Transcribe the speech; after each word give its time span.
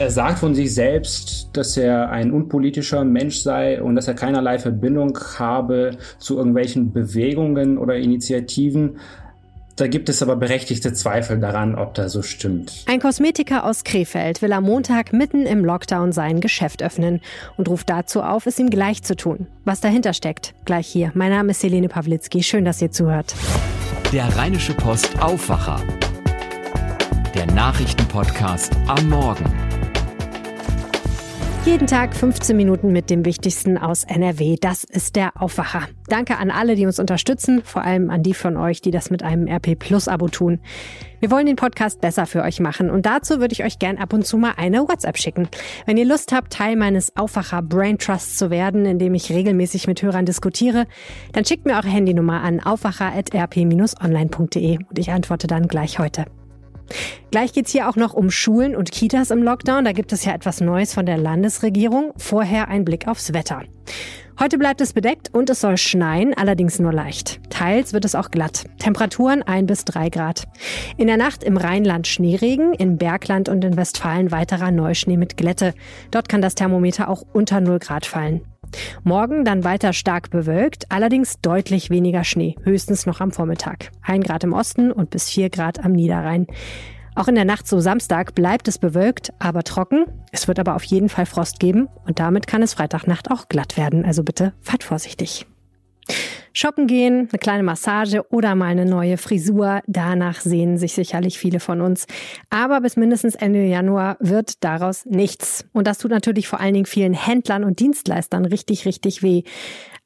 Er 0.00 0.12
sagt 0.12 0.38
von 0.38 0.54
sich 0.54 0.72
selbst, 0.74 1.50
dass 1.54 1.76
er 1.76 2.10
ein 2.10 2.30
unpolitischer 2.30 3.02
Mensch 3.02 3.38
sei 3.38 3.82
und 3.82 3.96
dass 3.96 4.06
er 4.06 4.14
keinerlei 4.14 4.60
Verbindung 4.60 5.18
habe 5.38 5.90
zu 6.18 6.36
irgendwelchen 6.36 6.92
Bewegungen 6.92 7.78
oder 7.78 7.96
Initiativen. 7.96 8.98
Da 9.74 9.88
gibt 9.88 10.08
es 10.08 10.22
aber 10.22 10.36
berechtigte 10.36 10.92
Zweifel 10.92 11.40
daran, 11.40 11.74
ob 11.74 11.94
das 11.94 12.12
so 12.12 12.22
stimmt. 12.22 12.84
Ein 12.86 13.00
Kosmetiker 13.00 13.64
aus 13.64 13.82
Krefeld 13.82 14.40
will 14.40 14.52
am 14.52 14.64
Montag 14.64 15.12
mitten 15.12 15.46
im 15.46 15.64
Lockdown 15.64 16.12
sein 16.12 16.40
Geschäft 16.40 16.80
öffnen 16.80 17.20
und 17.56 17.68
ruft 17.68 17.90
dazu 17.90 18.22
auf, 18.22 18.46
es 18.46 18.58
ihm 18.60 18.70
gleich 18.70 19.02
zu 19.02 19.16
tun. 19.16 19.48
Was 19.64 19.80
dahinter 19.80 20.12
steckt, 20.14 20.54
gleich 20.64 20.86
hier. 20.86 21.10
Mein 21.14 21.30
Name 21.30 21.50
ist 21.50 21.62
Helene 21.64 21.88
Pawlitzki. 21.88 22.44
Schön, 22.44 22.64
dass 22.64 22.80
ihr 22.80 22.92
zuhört. 22.92 23.34
Der 24.12 24.24
Rheinische 24.36 24.74
Post 24.74 25.20
Aufwacher. 25.20 25.80
Der 27.34 27.46
Nachrichtenpodcast 27.46 28.72
am 28.86 29.08
Morgen. 29.08 29.67
Jeden 31.68 31.86
Tag 31.86 32.16
15 32.16 32.56
Minuten 32.56 32.92
mit 32.92 33.10
dem 33.10 33.26
Wichtigsten 33.26 33.76
aus 33.76 34.04
NRW. 34.04 34.56
Das 34.58 34.84
ist 34.84 35.16
der 35.16 35.38
Aufwacher. 35.40 35.82
Danke 36.08 36.38
an 36.38 36.50
alle, 36.50 36.76
die 36.76 36.86
uns 36.86 36.98
unterstützen, 36.98 37.60
vor 37.62 37.82
allem 37.82 38.08
an 38.08 38.22
die 38.22 38.32
von 38.32 38.56
euch, 38.56 38.80
die 38.80 38.90
das 38.90 39.10
mit 39.10 39.22
einem 39.22 39.46
RP 39.46 39.78
Plus 39.78 40.08
Abo 40.08 40.28
tun. 40.28 40.60
Wir 41.20 41.30
wollen 41.30 41.44
den 41.44 41.56
Podcast 41.56 42.00
besser 42.00 42.24
für 42.24 42.42
euch 42.42 42.58
machen 42.58 42.88
und 42.88 43.04
dazu 43.04 43.40
würde 43.40 43.52
ich 43.52 43.64
euch 43.64 43.78
gern 43.78 43.98
ab 43.98 44.14
und 44.14 44.26
zu 44.26 44.38
mal 44.38 44.54
eine 44.56 44.88
WhatsApp 44.88 45.18
schicken. 45.18 45.46
Wenn 45.84 45.98
ihr 45.98 46.06
Lust 46.06 46.32
habt, 46.32 46.54
Teil 46.54 46.74
meines 46.74 47.14
Aufwacher 47.18 47.60
Brain 47.60 47.98
Trusts 47.98 48.38
zu 48.38 48.48
werden, 48.48 48.86
indem 48.86 49.12
ich 49.12 49.30
regelmäßig 49.30 49.86
mit 49.86 50.00
Hörern 50.00 50.24
diskutiere, 50.24 50.86
dann 51.32 51.44
schickt 51.44 51.66
mir 51.66 51.74
eure 51.74 51.88
Handynummer 51.88 52.40
an 52.40 52.60
aufwacher.rp-online.de 52.60 54.78
und 54.88 54.98
ich 54.98 55.10
antworte 55.10 55.46
dann 55.46 55.68
gleich 55.68 55.98
heute. 55.98 56.24
Gleich 57.30 57.52
geht's 57.52 57.72
hier 57.72 57.88
auch 57.88 57.96
noch 57.96 58.14
um 58.14 58.30
Schulen 58.30 58.74
und 58.74 58.90
Kitas 58.92 59.30
im 59.30 59.42
Lockdown. 59.42 59.84
Da 59.84 59.92
gibt 59.92 60.12
es 60.12 60.24
ja 60.24 60.32
etwas 60.34 60.60
Neues 60.60 60.94
von 60.94 61.06
der 61.06 61.18
Landesregierung. 61.18 62.12
Vorher 62.16 62.68
ein 62.68 62.84
Blick 62.84 63.06
aufs 63.06 63.32
Wetter. 63.32 63.62
Heute 64.40 64.56
bleibt 64.56 64.80
es 64.80 64.92
bedeckt 64.92 65.34
und 65.34 65.50
es 65.50 65.60
soll 65.60 65.76
schneien, 65.76 66.32
allerdings 66.32 66.78
nur 66.78 66.92
leicht. 66.92 67.40
Teils 67.50 67.92
wird 67.92 68.04
es 68.04 68.14
auch 68.14 68.30
glatt. 68.30 68.66
Temperaturen 68.78 69.42
ein 69.42 69.66
bis 69.66 69.84
drei 69.84 70.10
Grad. 70.10 70.44
In 70.96 71.08
der 71.08 71.16
Nacht 71.16 71.42
im 71.42 71.56
Rheinland 71.56 72.06
Schneeregen, 72.06 72.72
in 72.72 72.98
Bergland 72.98 73.48
und 73.48 73.64
in 73.64 73.76
Westfalen 73.76 74.30
weiterer 74.30 74.70
Neuschnee 74.70 75.16
mit 75.16 75.36
Glätte. 75.36 75.74
Dort 76.12 76.28
kann 76.28 76.40
das 76.40 76.54
Thermometer 76.54 77.08
auch 77.08 77.24
unter 77.32 77.60
0 77.60 77.80
Grad 77.80 78.06
fallen. 78.06 78.42
Morgen 79.04 79.44
dann 79.44 79.64
weiter 79.64 79.92
stark 79.92 80.30
bewölkt, 80.30 80.90
allerdings 80.90 81.40
deutlich 81.40 81.90
weniger 81.90 82.24
Schnee, 82.24 82.56
höchstens 82.62 83.06
noch 83.06 83.20
am 83.20 83.30
Vormittag. 83.30 83.90
Ein 84.02 84.22
Grad 84.22 84.44
im 84.44 84.52
Osten 84.52 84.92
und 84.92 85.10
bis 85.10 85.28
vier 85.28 85.50
Grad 85.50 85.84
am 85.84 85.92
Niederrhein. 85.92 86.46
Auch 87.14 87.26
in 87.26 87.34
der 87.34 87.44
Nacht 87.44 87.66
zu 87.66 87.80
Samstag 87.80 88.34
bleibt 88.34 88.68
es 88.68 88.78
bewölkt, 88.78 89.32
aber 89.40 89.64
trocken. 89.64 90.04
Es 90.30 90.46
wird 90.46 90.60
aber 90.60 90.76
auf 90.76 90.84
jeden 90.84 91.08
Fall 91.08 91.26
Frost 91.26 91.58
geben 91.58 91.88
und 92.06 92.20
damit 92.20 92.46
kann 92.46 92.62
es 92.62 92.74
Freitagnacht 92.74 93.30
auch 93.30 93.48
glatt 93.48 93.76
werden. 93.76 94.04
Also 94.04 94.22
bitte 94.22 94.52
fahrt 94.60 94.84
vorsichtig. 94.84 95.44
Shoppen 96.60 96.88
gehen, 96.88 97.28
eine 97.30 97.38
kleine 97.38 97.62
Massage 97.62 98.28
oder 98.30 98.56
mal 98.56 98.66
eine 98.66 98.84
neue 98.84 99.16
Frisur. 99.16 99.80
Danach 99.86 100.40
sehen 100.40 100.76
sich 100.76 100.92
sicherlich 100.92 101.38
viele 101.38 101.60
von 101.60 101.80
uns. 101.80 102.08
Aber 102.50 102.80
bis 102.80 102.96
mindestens 102.96 103.36
Ende 103.36 103.62
Januar 103.62 104.16
wird 104.18 104.64
daraus 104.64 105.06
nichts. 105.06 105.68
Und 105.72 105.86
das 105.86 105.98
tut 105.98 106.10
natürlich 106.10 106.48
vor 106.48 106.58
allen 106.58 106.74
Dingen 106.74 106.86
vielen 106.86 107.14
Händlern 107.14 107.62
und 107.62 107.78
Dienstleistern 107.78 108.44
richtig, 108.44 108.86
richtig 108.86 109.22
weh. 109.22 109.44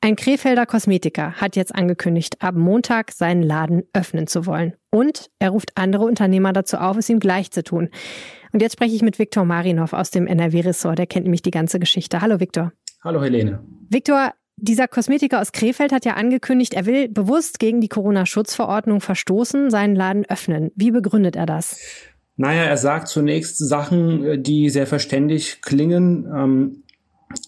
Ein 0.02 0.14
Krefelder 0.14 0.66
Kosmetiker 0.66 1.32
hat 1.40 1.56
jetzt 1.56 1.74
angekündigt, 1.74 2.42
ab 2.42 2.54
Montag 2.54 3.12
seinen 3.12 3.42
Laden 3.42 3.84
öffnen 3.94 4.26
zu 4.26 4.44
wollen. 4.44 4.74
Und 4.90 5.30
er 5.38 5.50
ruft 5.52 5.78
andere 5.78 6.04
Unternehmer 6.04 6.52
dazu 6.52 6.76
auf, 6.76 6.98
es 6.98 7.08
ihm 7.08 7.18
gleich 7.18 7.50
zu 7.50 7.64
tun. 7.64 7.88
Und 8.52 8.60
jetzt 8.60 8.74
spreche 8.74 8.94
ich 8.94 9.00
mit 9.00 9.18
Viktor 9.18 9.46
Marinov 9.46 9.94
aus 9.94 10.10
dem 10.10 10.26
NRW-Ressort. 10.26 10.98
Der 10.98 11.06
kennt 11.06 11.24
nämlich 11.24 11.40
die 11.40 11.50
ganze 11.50 11.78
Geschichte. 11.78 12.20
Hallo 12.20 12.40
Viktor. 12.40 12.72
Hallo 13.02 13.22
Helene. 13.22 13.64
Viktor, 13.88 14.32
dieser 14.62 14.86
Kosmetiker 14.86 15.40
aus 15.40 15.52
Krefeld 15.52 15.92
hat 15.92 16.04
ja 16.04 16.14
angekündigt, 16.14 16.72
er 16.72 16.86
will 16.86 17.08
bewusst 17.08 17.58
gegen 17.58 17.80
die 17.80 17.88
Corona-Schutzverordnung 17.88 19.00
verstoßen, 19.00 19.70
seinen 19.70 19.96
Laden 19.96 20.24
öffnen. 20.28 20.70
Wie 20.76 20.92
begründet 20.92 21.34
er 21.34 21.46
das? 21.46 21.78
Naja, 22.36 22.62
er 22.62 22.76
sagt 22.76 23.08
zunächst 23.08 23.58
Sachen, 23.58 24.42
die 24.42 24.70
sehr 24.70 24.86
verständlich 24.86 25.62
klingen. 25.62 26.26
Ähm, 26.34 26.82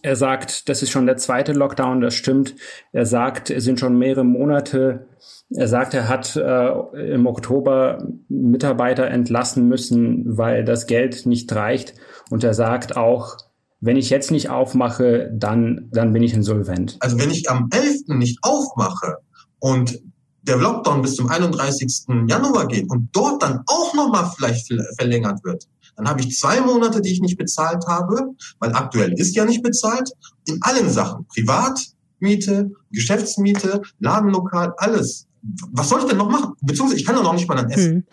er 0.02 0.16
sagt, 0.16 0.68
das 0.68 0.82
ist 0.82 0.90
schon 0.90 1.06
der 1.06 1.16
zweite 1.16 1.52
Lockdown, 1.52 2.00
das 2.00 2.14
stimmt. 2.14 2.56
Er 2.92 3.06
sagt, 3.06 3.50
es 3.50 3.64
sind 3.64 3.78
schon 3.78 3.96
mehrere 3.96 4.24
Monate. 4.24 5.06
Er 5.50 5.68
sagt, 5.68 5.94
er 5.94 6.08
hat 6.08 6.34
äh, 6.36 7.12
im 7.12 7.26
Oktober 7.26 8.08
Mitarbeiter 8.28 9.06
entlassen 9.06 9.68
müssen, 9.68 10.36
weil 10.36 10.64
das 10.64 10.86
Geld 10.86 11.26
nicht 11.26 11.54
reicht. 11.54 11.94
Und 12.30 12.42
er 12.42 12.54
sagt 12.54 12.96
auch, 12.96 13.36
wenn 13.80 13.96
ich 13.96 14.10
jetzt 14.10 14.30
nicht 14.30 14.48
aufmache, 14.48 15.30
dann, 15.34 15.88
dann 15.92 16.12
bin 16.12 16.22
ich 16.22 16.32
insolvent. 16.32 16.96
Also 17.00 17.18
wenn 17.18 17.30
ich 17.30 17.50
am 17.50 17.68
11. 17.70 18.08
nicht 18.08 18.38
aufmache 18.42 19.18
und 19.58 20.00
der 20.42 20.56
Lockdown 20.56 21.02
bis 21.02 21.16
zum 21.16 21.28
31. 21.28 22.06
Januar 22.28 22.68
geht 22.68 22.88
und 22.90 23.08
dort 23.12 23.42
dann 23.42 23.62
auch 23.66 23.94
nochmal 23.94 24.30
vielleicht 24.34 24.72
verlängert 24.96 25.42
wird, 25.44 25.66
dann 25.96 26.08
habe 26.08 26.20
ich 26.20 26.38
zwei 26.38 26.60
Monate, 26.60 27.00
die 27.00 27.12
ich 27.12 27.20
nicht 27.20 27.38
bezahlt 27.38 27.86
habe, 27.86 28.34
weil 28.58 28.72
aktuell 28.72 29.12
ist 29.14 29.34
ja 29.36 29.44
nicht 29.44 29.62
bezahlt, 29.62 30.10
in 30.46 30.58
allen 30.62 30.90
Sachen. 30.90 31.26
Privatmiete, 31.28 32.72
Geschäftsmiete, 32.90 33.82
Ladenlokal, 34.00 34.74
alles. 34.76 35.26
Was 35.72 35.88
soll 35.88 36.00
ich 36.00 36.06
denn 36.06 36.16
noch 36.16 36.30
machen? 36.30 36.54
Beziehungsweise 36.60 37.00
ich 37.00 37.06
kann 37.06 37.16
doch 37.16 37.22
noch 37.22 37.34
nicht 37.34 37.48
mal 37.48 37.54
dann 37.54 37.70
essen. 37.70 37.92
Hm. 37.92 38.04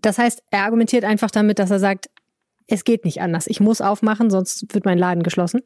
Das 0.00 0.18
heißt, 0.18 0.42
er 0.50 0.64
argumentiert 0.64 1.04
einfach 1.04 1.30
damit, 1.30 1.58
dass 1.58 1.70
er 1.70 1.78
sagt, 1.78 2.08
es 2.72 2.84
geht 2.84 3.04
nicht 3.04 3.20
anders. 3.20 3.46
Ich 3.46 3.60
muss 3.60 3.82
aufmachen, 3.82 4.30
sonst 4.30 4.72
wird 4.72 4.86
mein 4.86 4.96
Laden 4.96 5.22
geschlossen. 5.22 5.60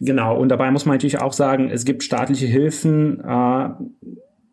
Genau, 0.00 0.36
und 0.36 0.48
dabei 0.48 0.70
muss 0.70 0.84
man 0.84 0.96
natürlich 0.96 1.20
auch 1.20 1.32
sagen, 1.32 1.70
es 1.70 1.84
gibt 1.84 2.02
staatliche 2.02 2.46
Hilfen, 2.46 3.20
äh, 3.20 3.68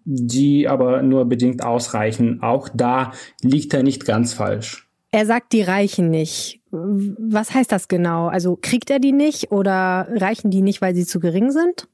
die 0.05 0.67
aber 0.67 1.01
nur 1.01 1.25
bedingt 1.25 1.63
ausreichen. 1.63 2.41
Auch 2.41 2.69
da 2.73 3.11
liegt 3.41 3.73
er 3.73 3.83
nicht 3.83 4.05
ganz 4.05 4.33
falsch. 4.33 4.87
Er 5.11 5.25
sagt, 5.25 5.51
die 5.53 5.63
reichen 5.63 6.11
nicht. 6.11 6.61
Was 6.69 7.55
heißt 7.55 7.71
das 7.71 7.87
genau? 7.87 8.27
Also 8.27 8.57
kriegt 8.61 8.91
er 8.91 8.99
die 8.99 9.11
nicht 9.11 9.51
oder 9.51 10.07
reichen 10.11 10.51
die 10.51 10.61
nicht, 10.61 10.81
weil 10.81 10.93
sie 10.93 11.05
zu 11.05 11.19
gering 11.19 11.49
sind? 11.49 11.87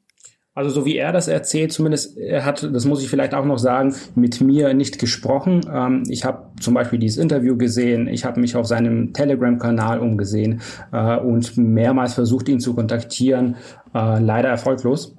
Also 0.57 0.69
so 0.69 0.85
wie 0.85 0.95
er 0.95 1.11
das 1.11 1.27
erzählt, 1.27 1.73
zumindest 1.73 2.17
er 2.17 2.45
hat, 2.45 2.63
das 2.73 2.85
muss 2.85 3.03
ich 3.03 3.09
vielleicht 3.09 3.33
auch 3.33 3.43
noch 3.43 3.59
sagen, 3.59 3.93
mit 4.15 4.39
mir 4.39 4.73
nicht 4.73 4.99
gesprochen. 4.99 5.59
Ähm, 5.69 6.03
ich 6.07 6.23
habe 6.23 6.47
zum 6.61 6.73
Beispiel 6.73 6.97
dieses 6.97 7.17
Interview 7.17 7.57
gesehen, 7.57 8.07
ich 8.07 8.23
habe 8.23 8.39
mich 8.39 8.55
auf 8.55 8.65
seinem 8.65 9.11
Telegram-Kanal 9.11 9.99
umgesehen 9.99 10.61
äh, 10.93 11.17
und 11.17 11.57
mehrmals 11.57 12.13
versucht, 12.13 12.47
ihn 12.47 12.61
zu 12.61 12.73
kontaktieren, 12.73 13.57
äh, 13.93 14.19
leider 14.19 14.47
erfolglos. 14.47 15.13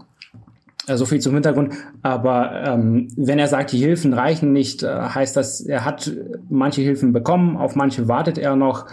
Äh, 0.87 0.97
so 0.97 1.05
viel 1.05 1.21
zum 1.21 1.35
Hintergrund. 1.35 1.75
Aber 2.01 2.65
ähm, 2.65 3.09
wenn 3.17 3.39
er 3.39 3.49
sagt, 3.49 3.73
die 3.73 3.79
Hilfen 3.79 4.15
reichen 4.15 4.55
nicht, 4.55 4.83
äh, 4.85 4.89
heißt 4.89 5.37
das, 5.37 5.61
er 5.61 5.85
hat 5.85 6.11
manche 6.49 6.81
Hilfen 6.81 7.13
bekommen, 7.13 7.59
auf 7.59 7.75
manche 7.77 8.09
wartet 8.09 8.39
er 8.39 8.57
noch. 8.57 8.87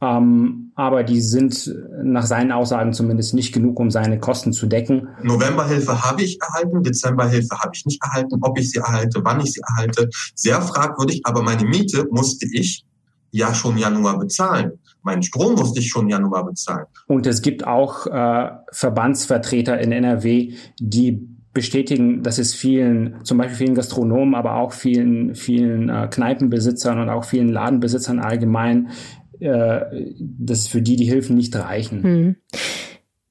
Ähm, 0.00 0.72
aber 0.74 1.02
die 1.02 1.20
sind 1.20 1.74
nach 2.02 2.24
seinen 2.24 2.52
Aussagen 2.52 2.92
zumindest 2.92 3.34
nicht 3.34 3.52
genug, 3.52 3.80
um 3.80 3.90
seine 3.90 4.20
Kosten 4.20 4.52
zu 4.52 4.66
decken. 4.66 5.08
Novemberhilfe 5.22 6.04
habe 6.04 6.22
ich 6.22 6.40
erhalten, 6.40 6.82
Dezemberhilfe 6.82 7.58
habe 7.58 7.72
ich 7.74 7.84
nicht 7.84 8.02
erhalten, 8.02 8.38
ob 8.40 8.58
ich 8.58 8.70
sie 8.70 8.78
erhalte, 8.78 9.20
wann 9.24 9.40
ich 9.40 9.52
sie 9.52 9.60
erhalte. 9.60 10.08
Sehr 10.34 10.60
fragwürdig, 10.62 11.22
aber 11.24 11.42
meine 11.42 11.64
Miete 11.64 12.06
musste 12.10 12.46
ich 12.52 12.84
ja 13.30 13.52
schon 13.54 13.76
Januar 13.76 14.18
bezahlen. 14.18 14.72
Meinen 15.02 15.22
Strom 15.22 15.54
musste 15.54 15.80
ich 15.80 15.88
schon 15.88 16.08
Januar 16.08 16.44
bezahlen. 16.46 16.86
Und 17.06 17.26
es 17.26 17.42
gibt 17.42 17.66
auch 17.66 18.06
äh, 18.06 18.50
Verbandsvertreter 18.72 19.78
in 19.80 19.92
NRW, 19.92 20.54
die 20.78 21.28
bestätigen, 21.58 22.22
dass 22.22 22.38
es 22.38 22.54
vielen, 22.54 23.24
zum 23.24 23.38
Beispiel 23.38 23.56
vielen 23.56 23.74
Gastronomen, 23.74 24.34
aber 24.34 24.56
auch 24.56 24.72
vielen, 24.72 25.34
vielen 25.34 25.88
äh, 25.88 26.06
Kneipenbesitzern 26.08 27.00
und 27.00 27.08
auch 27.08 27.24
vielen 27.24 27.48
Ladenbesitzern 27.48 28.20
allgemein 28.20 28.90
äh, 29.40 29.80
dass 30.18 30.68
für 30.68 30.82
die 30.82 30.96
die 30.96 31.04
Hilfen 31.04 31.36
nicht 31.36 31.54
reichen. 31.56 32.02
Hm. 32.02 32.36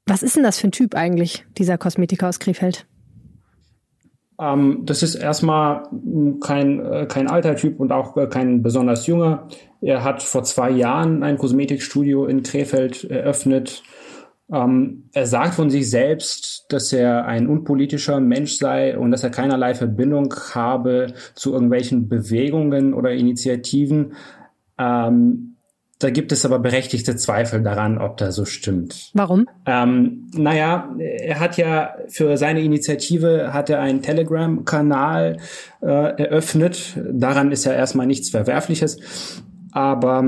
Was 0.05 0.23
ist 0.23 0.35
denn 0.35 0.43
das 0.43 0.57
für 0.59 0.67
ein 0.67 0.71
Typ 0.71 0.95
eigentlich, 0.95 1.45
dieser 1.57 1.77
Kosmetiker 1.77 2.29
aus 2.29 2.39
Krefeld? 2.39 2.87
Ähm, 4.39 4.83
das 4.85 5.03
ist 5.03 5.15
erstmal 5.15 5.83
kein, 6.41 6.79
äh, 6.79 7.05
kein 7.07 7.27
alter 7.27 7.55
Typ 7.55 7.79
und 7.79 7.91
auch 7.91 8.15
äh, 8.17 8.27
kein 8.27 8.61
besonders 8.61 9.07
junger. 9.07 9.47
Er 9.81 10.03
hat 10.03 10.21
vor 10.21 10.43
zwei 10.43 10.69
Jahren 10.69 11.23
ein 11.23 11.37
Kosmetikstudio 11.37 12.25
in 12.25 12.43
Krefeld 12.43 13.03
eröffnet. 13.03 13.83
Ähm, 14.51 15.09
er 15.13 15.25
sagt 15.25 15.55
von 15.55 15.69
sich 15.69 15.89
selbst, 15.89 16.65
dass 16.69 16.93
er 16.93 17.25
ein 17.25 17.47
unpolitischer 17.47 18.19
Mensch 18.19 18.57
sei 18.57 18.97
und 18.97 19.11
dass 19.11 19.23
er 19.23 19.29
keinerlei 19.29 19.73
Verbindung 19.73 20.33
habe 20.53 21.07
zu 21.35 21.53
irgendwelchen 21.53 22.07
Bewegungen 22.07 22.93
oder 22.93 23.11
Initiativen. 23.11 24.13
Ähm, 24.77 25.56
da 25.99 26.11
gibt 26.11 26.31
es 26.31 26.45
aber 26.45 26.59
berechtigte 26.59 27.15
Zweifel 27.15 27.63
daran, 27.63 27.97
ob 27.97 28.17
das 28.17 28.35
so 28.35 28.45
stimmt. 28.45 29.09
Warum? 29.13 29.47
Ähm, 29.65 30.29
naja, 30.35 30.95
er 30.99 31.39
hat 31.39 31.57
ja 31.57 31.95
für 32.07 32.37
seine 32.37 32.61
Initiative 32.61 33.51
hat 33.51 33.69
er 33.69 33.79
einen 33.79 34.03
Telegram-Kanal 34.03 35.37
äh, 35.81 35.85
eröffnet. 35.87 36.97
Daran 37.11 37.51
ist 37.51 37.65
ja 37.65 37.73
erstmal 37.73 38.05
nichts 38.05 38.29
Verwerfliches. 38.29 39.41
Aber 39.71 40.23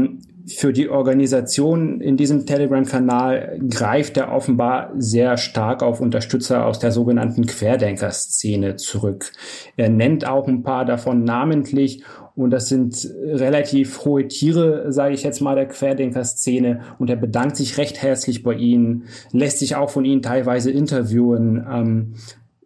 für 0.47 0.73
die 0.73 0.89
Organisation 0.89 2.01
in 2.01 2.17
diesem 2.17 2.45
Telegram-Kanal 2.45 3.59
greift 3.69 4.17
er 4.17 4.31
offenbar 4.31 4.91
sehr 4.97 5.37
stark 5.37 5.83
auf 5.83 6.01
Unterstützer 6.01 6.65
aus 6.65 6.79
der 6.79 6.91
sogenannten 6.91 7.45
Querdenker-Szene 7.45 8.75
zurück. 8.75 9.31
Er 9.77 9.89
nennt 9.89 10.27
auch 10.27 10.47
ein 10.47 10.63
paar 10.63 10.85
davon 10.85 11.23
namentlich 11.23 12.03
und 12.43 12.51
das 12.51 12.69
sind 12.69 13.09
relativ 13.25 14.05
hohe 14.05 14.27
Tiere, 14.27 14.91
sage 14.93 15.13
ich 15.13 15.23
jetzt 15.23 15.41
mal, 15.41 15.55
der 15.55 15.67
Querdenker-Szene. 15.67 16.81
Und 16.97 17.09
er 17.09 17.17
bedankt 17.17 17.57
sich 17.57 17.77
recht 17.77 18.01
herzlich 18.01 18.43
bei 18.43 18.53
ihnen, 18.53 19.03
lässt 19.33 19.59
sich 19.59 19.75
auch 19.75 19.89
von 19.89 20.05
ihnen 20.05 20.21
teilweise 20.21 20.71
interviewen. 20.71 21.65
Ähm, 21.69 22.13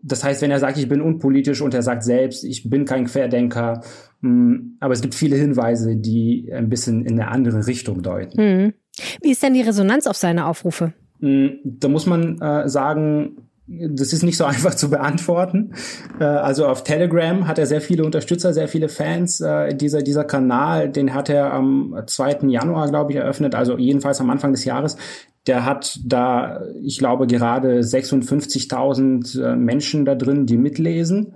das 0.04 0.24
heißt, 0.24 0.44
wenn 0.44 0.52
er 0.52 0.60
sagt, 0.60 0.78
ich 0.78 0.88
bin 0.88 1.02
unpolitisch 1.02 1.62
und 1.62 1.74
er 1.74 1.82
sagt 1.82 2.04
selbst, 2.04 2.44
ich 2.44 2.70
bin 2.70 2.86
kein 2.86 3.06
Querdenker, 3.06 3.82
hm, 4.22 4.78
aber 4.80 4.94
es 4.94 5.02
gibt 5.02 5.16
viele 5.16 5.38
Hinweise, 5.38 5.96
die 5.96 6.52
ein 6.54 6.70
bisschen 6.70 7.04
in 7.06 7.20
eine 7.20 7.32
andere 7.32 7.66
Richtung 7.66 8.04
deuten. 8.04 8.42
Mhm. 8.42 8.74
Wie 9.22 9.32
ist 9.32 9.42
denn 9.42 9.56
die 9.56 9.62
Resonanz 9.62 10.06
auf 10.06 10.18
seine 10.18 10.46
Aufrufe? 10.46 10.94
Hm, 11.20 11.60
da 11.64 11.88
muss 11.88 12.06
man 12.06 12.40
äh, 12.42 12.70
sagen, 12.70 13.38
das 13.68 14.14
ist 14.14 14.24
nicht 14.24 14.38
so 14.38 14.46
einfach 14.46 14.76
zu 14.76 14.90
beantworten. 14.90 15.74
Äh, 16.20 16.26
also 16.26 16.68
auf 16.68 16.84
Telegram 16.84 17.48
hat 17.48 17.60
er 17.60 17.66
sehr 17.66 17.82
viele 17.82 18.04
Unterstützer, 18.04 18.54
sehr 18.54 18.68
viele 18.68 18.90
Fans. 18.90 19.42
Äh, 19.42 19.76
dieser, 19.76 20.02
dieser 20.02 20.24
Kanal, 20.24 20.90
den 20.90 21.14
hat 21.14 21.30
er 21.30 21.54
am 21.54 21.96
2. 22.06 22.48
Januar, 22.48 22.90
glaube 22.90 23.12
ich, 23.12 23.18
eröffnet, 23.18 23.56
also 23.56 23.78
jedenfalls 23.78 24.20
am 24.22 24.30
Anfang 24.30 24.52
des 24.52 24.66
Jahres. 24.66 24.98
Der 25.48 25.66
hat 25.66 26.00
da, 26.06 26.62
ich 26.82 26.98
glaube, 26.98 27.28
gerade 27.28 27.80
56.000 27.80 29.42
äh, 29.42 29.56
Menschen 29.56 30.06
da 30.06 30.16
drin, 30.16 30.46
die 30.46 30.58
mitlesen. 30.58 31.36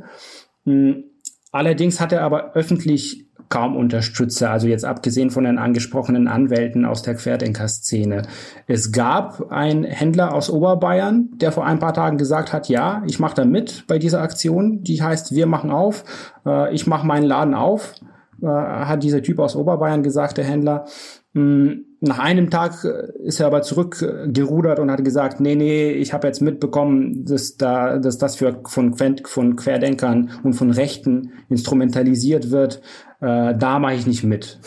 Allerdings 1.52 2.00
hat 2.00 2.12
er 2.12 2.22
aber 2.22 2.54
öffentlich 2.54 3.28
kaum 3.50 3.78
Unterstützer, 3.78 4.52
also 4.52 4.68
jetzt 4.68 4.84
abgesehen 4.84 5.30
von 5.30 5.46
den 5.46 5.58
angesprochenen 5.58 6.28
Anwälten 6.28 6.86
aus 6.86 7.02
der 7.02 7.16
Querdenker-Szene. 7.16 8.24
Es 8.68 8.92
gab 8.92 9.52
einen 9.52 9.84
Händler 9.84 10.34
aus 10.34 10.50
Oberbayern, 10.50 11.30
der 11.36 11.52
vor 11.52 11.66
ein 11.66 11.80
paar 11.80 11.94
Tagen 11.94 12.18
gesagt 12.18 12.52
hat, 12.52 12.68
ja, 12.68 13.04
ich 13.08 13.20
mache 13.20 13.36
da 13.36 13.46
mit 13.46 13.86
bei 13.88 14.00
dieser 14.00 14.22
Aktion, 14.22 14.84
die 14.84 15.02
heißt, 15.02 15.34
wir 15.34 15.46
machen 15.46 15.72
auf, 15.72 16.04
äh, 16.46 16.74
ich 16.74 16.88
mache 16.88 17.08
meinen 17.08 17.26
Laden 17.26 17.54
auf, 17.54 17.94
äh, 18.42 18.48
hat 18.48 19.04
dieser 19.04 19.22
Typ 19.22 19.40
aus 19.40 19.56
Oberbayern 19.56 20.04
gesagt, 20.04 20.38
der 20.38 20.46
Händler. 20.46 20.86
Hm, 21.34 21.86
nach 22.00 22.20
einem 22.20 22.50
Tag 22.50 22.84
äh, 22.84 23.12
ist 23.24 23.40
er 23.40 23.48
aber 23.48 23.62
zurückgerudert 23.62 24.80
und 24.80 24.92
hat 24.92 25.04
gesagt, 25.04 25.40
nee, 25.40 25.56
nee, 25.56 25.92
ich 25.92 26.14
habe 26.14 26.28
jetzt 26.28 26.42
mitbekommen, 26.42 27.26
dass, 27.26 27.58
da, 27.58 27.98
dass 27.98 28.18
das 28.18 28.36
für, 28.36 28.62
von, 28.68 28.96
von 28.96 29.56
Querdenkern 29.56 30.32
und 30.44 30.54
von 30.54 30.72
Rechten 30.72 31.34
instrumentalisiert 31.50 32.52
wird. 32.52 32.82
Äh, 33.20 33.56
da 33.56 33.80
mache 33.80 33.96
ich 33.96 34.06
nicht 34.06 34.24
mit. 34.24 34.60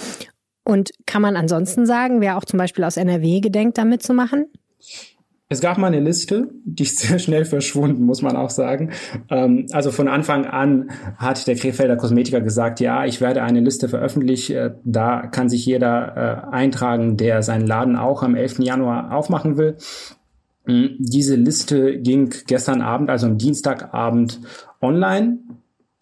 Und 0.65 0.91
kann 1.07 1.23
man 1.23 1.37
ansonsten 1.37 1.87
sagen, 1.87 2.21
wer 2.21 2.37
auch 2.37 2.45
zum 2.45 2.59
Beispiel 2.59 2.85
aus 2.85 2.97
NRW 2.97 3.41
gedenkt, 3.41 3.79
da 3.79 3.85
mitzumachen? 3.85 4.47
Es 5.53 5.61
gab 5.61 5.79
mal 5.79 5.89
eine 5.89 5.99
Liste, 5.99 6.49
die 6.65 6.85
ist 6.85 6.99
sehr 7.01 7.19
schnell 7.19 7.45
verschwunden, 7.45 8.05
muss 8.05 8.23
man 8.23 8.37
auch 8.37 8.51
sagen. 8.51 8.91
Ähm, 9.29 9.67
also 9.73 9.91
von 9.91 10.07
Anfang 10.07 10.47
an 10.47 10.93
hat 11.17 11.49
der 11.49 11.57
Krefelder 11.57 11.97
Kosmetiker 11.97 12.41
gesagt, 12.41 12.79
ja, 12.79 13.05
ich 13.05 13.21
werde 13.21 13.43
eine 13.43 13.59
Liste 13.59 13.89
veröffentlichen. 13.89 14.57
Äh, 14.57 14.75
da 14.85 15.27
kann 15.27 15.49
sich 15.49 15.67
jeder 15.67 16.47
äh, 16.51 16.55
eintragen, 16.55 17.17
der 17.17 17.43
seinen 17.43 17.67
Laden 17.67 17.97
auch 17.97 18.23
am 18.23 18.37
11. 18.37 18.61
Januar 18.61 19.13
aufmachen 19.13 19.59
will. 19.59 19.77
Ähm, 20.69 20.95
diese 21.01 21.35
Liste 21.35 21.99
ging 21.99 22.33
gestern 22.47 22.81
Abend, 22.81 23.11
also 23.11 23.27
am 23.27 23.37
Dienstagabend 23.37 24.41
online, 24.81 25.39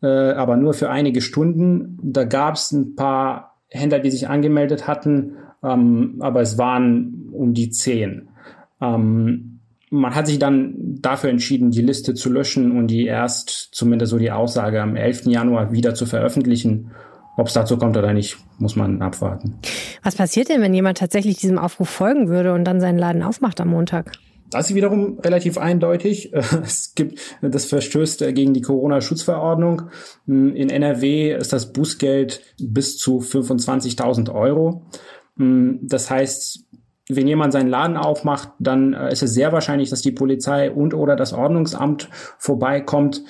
äh, 0.02 0.32
aber 0.32 0.58
nur 0.58 0.74
für 0.74 0.90
einige 0.90 1.22
Stunden. 1.22 1.98
Da 2.02 2.24
gab 2.24 2.56
es 2.56 2.70
ein 2.72 2.96
paar 2.96 3.56
Händler, 3.70 4.00
die 4.00 4.10
sich 4.10 4.28
angemeldet 4.28 4.86
hatten, 4.86 5.36
ähm, 5.62 6.16
aber 6.20 6.42
es 6.42 6.58
waren 6.58 7.30
um 7.32 7.54
die 7.54 7.70
zehn. 7.70 8.27
Ähm, 8.80 9.60
man 9.90 10.14
hat 10.14 10.26
sich 10.26 10.38
dann 10.38 10.74
dafür 11.00 11.30
entschieden, 11.30 11.70
die 11.70 11.82
Liste 11.82 12.14
zu 12.14 12.30
löschen 12.30 12.76
und 12.76 12.88
die 12.88 13.06
erst, 13.06 13.70
zumindest 13.72 14.10
so 14.10 14.18
die 14.18 14.30
Aussage, 14.30 14.82
am 14.82 14.96
11. 14.96 15.26
Januar 15.26 15.72
wieder 15.72 15.94
zu 15.94 16.06
veröffentlichen. 16.06 16.90
Ob 17.36 17.46
es 17.46 17.54
dazu 17.54 17.78
kommt 17.78 17.96
oder 17.96 18.12
nicht, 18.12 18.36
muss 18.58 18.74
man 18.74 19.00
abwarten. 19.00 19.58
Was 20.02 20.16
passiert 20.16 20.48
denn, 20.48 20.60
wenn 20.60 20.74
jemand 20.74 20.98
tatsächlich 20.98 21.38
diesem 21.38 21.58
Aufruf 21.58 21.88
folgen 21.88 22.28
würde 22.28 22.52
und 22.52 22.64
dann 22.64 22.80
seinen 22.80 22.98
Laden 22.98 23.22
aufmacht 23.22 23.60
am 23.60 23.68
Montag? 23.68 24.12
Das 24.50 24.70
ist 24.70 24.76
wiederum 24.76 25.18
relativ 25.20 25.58
eindeutig. 25.58 26.32
Es 26.62 26.94
gibt, 26.94 27.20
das 27.40 27.66
verstößt 27.66 28.34
gegen 28.34 28.54
die 28.54 28.62
Corona-Schutzverordnung. 28.62 29.82
In 30.26 30.70
NRW 30.70 31.34
ist 31.34 31.52
das 31.52 31.72
Bußgeld 31.72 32.40
bis 32.60 32.98
zu 32.98 33.18
25.000 33.20 34.34
Euro. 34.34 34.86
Das 35.36 36.10
heißt, 36.10 36.64
wenn 37.08 37.26
jemand 37.26 37.52
seinen 37.52 37.68
Laden 37.68 37.96
aufmacht, 37.96 38.50
dann 38.58 38.92
äh, 38.92 39.12
ist 39.12 39.22
es 39.22 39.34
sehr 39.34 39.52
wahrscheinlich, 39.52 39.90
dass 39.90 40.02
die 40.02 40.12
Polizei 40.12 40.70
und 40.70 40.94
oder 40.94 41.16
das 41.16 41.32
Ordnungsamt 41.32 42.08
vorbeikommt 42.38 43.22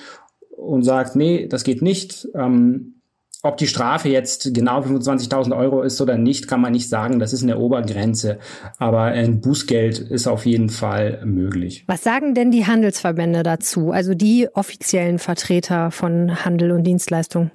und 0.55 0.83
sagt, 0.83 1.15
nee, 1.15 1.47
das 1.47 1.63
geht 1.63 1.81
nicht. 1.81 2.27
Ähm, 2.35 2.95
ob 3.41 3.55
die 3.55 3.67
Strafe 3.67 4.09
jetzt 4.09 4.53
genau 4.53 4.81
25.000 4.81 5.57
Euro 5.57 5.81
ist 5.81 6.01
oder 6.01 6.17
nicht, 6.17 6.49
kann 6.49 6.59
man 6.59 6.73
nicht 6.73 6.89
sagen. 6.89 7.19
Das 7.19 7.31
ist 7.31 7.41
eine 7.41 7.57
Obergrenze. 7.57 8.37
Aber 8.77 9.03
ein 9.03 9.39
Bußgeld 9.39 9.97
ist 9.99 10.27
auf 10.27 10.45
jeden 10.45 10.67
Fall 10.67 11.21
möglich. 11.23 11.85
Was 11.87 12.03
sagen 12.03 12.33
denn 12.33 12.51
die 12.51 12.67
Handelsverbände 12.67 13.43
dazu? 13.43 13.91
Also 13.91 14.13
die 14.13 14.49
offiziellen 14.53 15.19
Vertreter 15.19 15.89
von 15.89 16.43
Handel 16.43 16.71
und 16.71 16.83
Dienstleistung? 16.83 17.51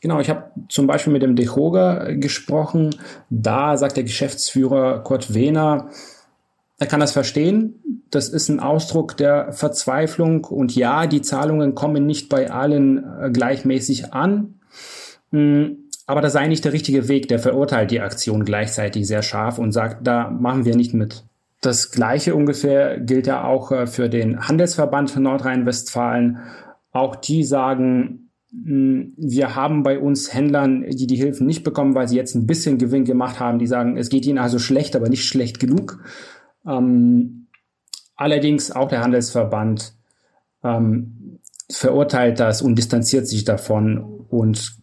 Genau, 0.00 0.20
ich 0.20 0.30
habe 0.30 0.50
zum 0.68 0.86
Beispiel 0.86 1.12
mit 1.12 1.22
dem 1.22 1.36
Dechoga 1.36 2.12
gesprochen. 2.12 2.94
Da 3.30 3.76
sagt 3.76 3.96
der 3.96 4.04
Geschäftsführer 4.04 5.02
Kurt 5.02 5.34
Wehner, 5.34 5.90
er 6.82 6.86
kann 6.86 7.00
das 7.00 7.12
verstehen. 7.12 7.80
Das 8.10 8.28
ist 8.28 8.48
ein 8.48 8.58
Ausdruck 8.58 9.16
der 9.16 9.52
Verzweiflung. 9.52 10.44
Und 10.44 10.74
ja, 10.74 11.06
die 11.06 11.22
Zahlungen 11.22 11.76
kommen 11.76 12.06
nicht 12.06 12.28
bei 12.28 12.50
allen 12.50 12.98
äh, 12.98 13.30
gleichmäßig 13.30 14.12
an. 14.12 14.54
Hm, 15.30 15.76
aber 16.06 16.20
das 16.20 16.32
sei 16.32 16.48
nicht 16.48 16.64
der 16.64 16.72
richtige 16.72 17.06
Weg. 17.08 17.28
Der 17.28 17.38
verurteilt 17.38 17.92
die 17.92 18.00
Aktion 18.00 18.44
gleichzeitig 18.44 19.06
sehr 19.06 19.22
scharf 19.22 19.58
und 19.58 19.70
sagt, 19.70 20.06
da 20.06 20.28
machen 20.28 20.64
wir 20.64 20.74
nicht 20.74 20.92
mit. 20.92 21.24
Das 21.60 21.92
Gleiche 21.92 22.34
ungefähr 22.34 22.98
gilt 22.98 23.28
ja 23.28 23.44
auch 23.44 23.70
äh, 23.70 23.86
für 23.86 24.08
den 24.08 24.48
Handelsverband 24.48 25.16
Nordrhein-Westfalen. 25.16 26.38
Auch 26.90 27.14
die 27.14 27.44
sagen, 27.44 28.21
wir 28.54 29.54
haben 29.54 29.82
bei 29.82 29.98
uns 29.98 30.34
Händlern, 30.34 30.84
die 30.86 31.06
die 31.06 31.16
Hilfen 31.16 31.46
nicht 31.46 31.64
bekommen, 31.64 31.94
weil 31.94 32.06
sie 32.06 32.16
jetzt 32.16 32.34
ein 32.34 32.46
bisschen 32.46 32.76
Gewinn 32.76 33.04
gemacht 33.04 33.40
haben, 33.40 33.58
die 33.58 33.66
sagen, 33.66 33.96
es 33.96 34.10
geht 34.10 34.26
ihnen 34.26 34.38
also 34.38 34.58
schlecht, 34.58 34.94
aber 34.94 35.08
nicht 35.08 35.24
schlecht 35.24 35.58
genug. 35.58 36.04
Ähm, 36.66 37.46
allerdings 38.14 38.70
auch 38.70 38.88
der 38.88 39.00
Handelsverband 39.00 39.94
ähm, 40.62 41.38
verurteilt 41.70 42.40
das 42.40 42.60
und 42.60 42.76
distanziert 42.76 43.26
sich 43.26 43.44
davon 43.44 43.98
und 44.28 44.76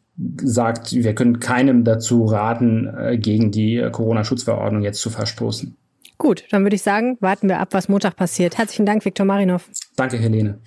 sagt, 0.43 0.93
wir 0.93 1.13
können 1.13 1.39
keinem 1.39 1.83
dazu 1.83 2.25
raten, 2.25 2.87
äh, 2.87 3.17
gegen 3.19 3.51
die 3.51 3.87
Corona-Schutzverordnung 3.91 4.81
jetzt 4.81 4.99
zu 4.99 5.11
verstoßen. 5.11 5.77
Gut, 6.17 6.43
dann 6.49 6.63
würde 6.63 6.75
ich 6.75 6.81
sagen, 6.81 7.17
warten 7.21 7.47
wir 7.47 7.59
ab, 7.59 7.69
was 7.71 7.87
Montag 7.87 8.17
passiert. 8.17 8.57
Herzlichen 8.57 8.85
Dank, 8.85 9.05
Viktor 9.05 9.25
Marinov. 9.25 9.69
Danke, 9.95 10.17
Helene. 10.17 10.59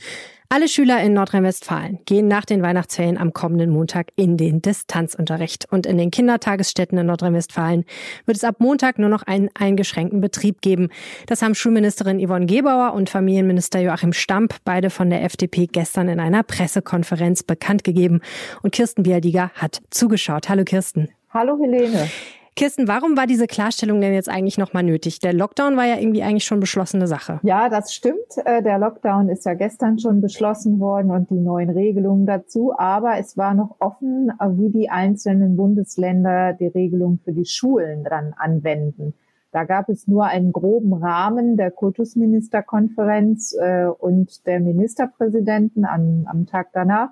Alle 0.55 0.69
Schüler 0.69 1.03
in 1.03 1.15
Nordrhein-Westfalen 1.15 2.01
gehen 2.05 2.29
nach 2.29 2.45
den 2.45 2.61
Weihnachtsferien 2.61 3.17
am 3.17 3.33
kommenden 3.33 3.71
Montag 3.71 4.09
in 4.17 4.37
den 4.37 4.61
Distanzunterricht. 4.61 5.65
Und 5.71 5.87
in 5.87 5.97
den 5.97 6.11
Kindertagesstätten 6.11 6.99
in 6.99 7.07
Nordrhein-Westfalen 7.07 7.87
wird 8.27 8.37
es 8.37 8.45
ab 8.45 8.57
Montag 8.59 8.99
nur 8.99 9.09
noch 9.09 9.23
einen 9.23 9.49
eingeschränkten 9.55 10.21
Betrieb 10.21 10.61
geben. 10.61 10.91
Das 11.27 11.41
haben 11.41 11.55
Schulministerin 11.55 12.21
Yvonne 12.21 12.45
Gebauer 12.45 12.93
und 12.93 13.09
Familienminister 13.09 13.81
Joachim 13.81 14.13
Stamp, 14.13 14.57
beide 14.63 14.91
von 14.91 15.09
der 15.09 15.25
FDP, 15.25 15.69
gestern 15.69 16.11
in 16.11 16.21
einer 16.21 16.43
Pressekonferenz 16.43 17.45
bekannt 17.45 17.83
gegeben. 17.83 18.21
Und 18.61 18.73
Kirsten 18.73 19.05
Bialdiger 19.05 19.53
hat 19.55 19.81
zugeschaut. 19.89 20.51
Hallo 20.51 20.65
Kirsten. 20.65 21.09
Hallo 21.31 21.59
Helene. 21.63 22.11
Kirsten, 22.55 22.87
warum 22.87 23.17
war 23.17 23.27
diese 23.27 23.47
Klarstellung 23.47 24.01
denn 24.01 24.13
jetzt 24.13 24.29
eigentlich 24.29 24.59
nochmal 24.59 24.83
nötig? 24.83 25.21
Der 25.21 25.33
Lockdown 25.33 25.77
war 25.77 25.87
ja 25.87 25.97
irgendwie 25.97 26.23
eigentlich 26.23 26.45
schon 26.45 26.61
beschlossene 26.61 27.07
Sache. 27.07 27.41
Ja, 27.43 27.71
das 27.71 27.95
stimmt. 27.95 28.19
Äh, 28.45 28.63
der 28.63 28.79
Lockdown 28.79 29.31
ist 29.31 29.47
ja 29.47 29.55
gestern 29.55 29.99
schon 29.99 30.21
beschlossen 30.21 30.79
worden 30.79 31.11
und 31.11 31.31
die 31.31 31.41
neuen 31.41 31.71
Regelungen 31.71 32.27
dazu. 32.27 32.75
Aber 32.77 33.19
es 33.19 33.39
war 33.39 33.55
noch 33.55 33.77
offen, 33.81 34.31
äh, 34.39 34.49
wie 34.51 34.71
die 34.71 34.91
einzelnen 34.91 35.57
Bundesländer 35.57 36.53
die 36.53 36.67
Regelung 36.67 37.21
für 37.25 37.33
die 37.33 37.47
Schulen 37.47 38.05
dran 38.05 38.35
anwenden. 38.37 39.15
Da 39.51 39.65
gab 39.65 39.89
es 39.89 40.07
nur 40.07 40.27
einen 40.27 40.53
groben 40.53 40.93
Rahmen 40.93 41.57
der 41.57 41.71
Kultusministerkonferenz 41.71 43.55
äh, 43.59 43.87
und 43.87 44.47
der 44.47 44.61
Ministerpräsidenten 44.61 45.85
am, 45.85 46.27
am 46.27 46.47
Tag 46.47 46.69
danach. 46.73 47.11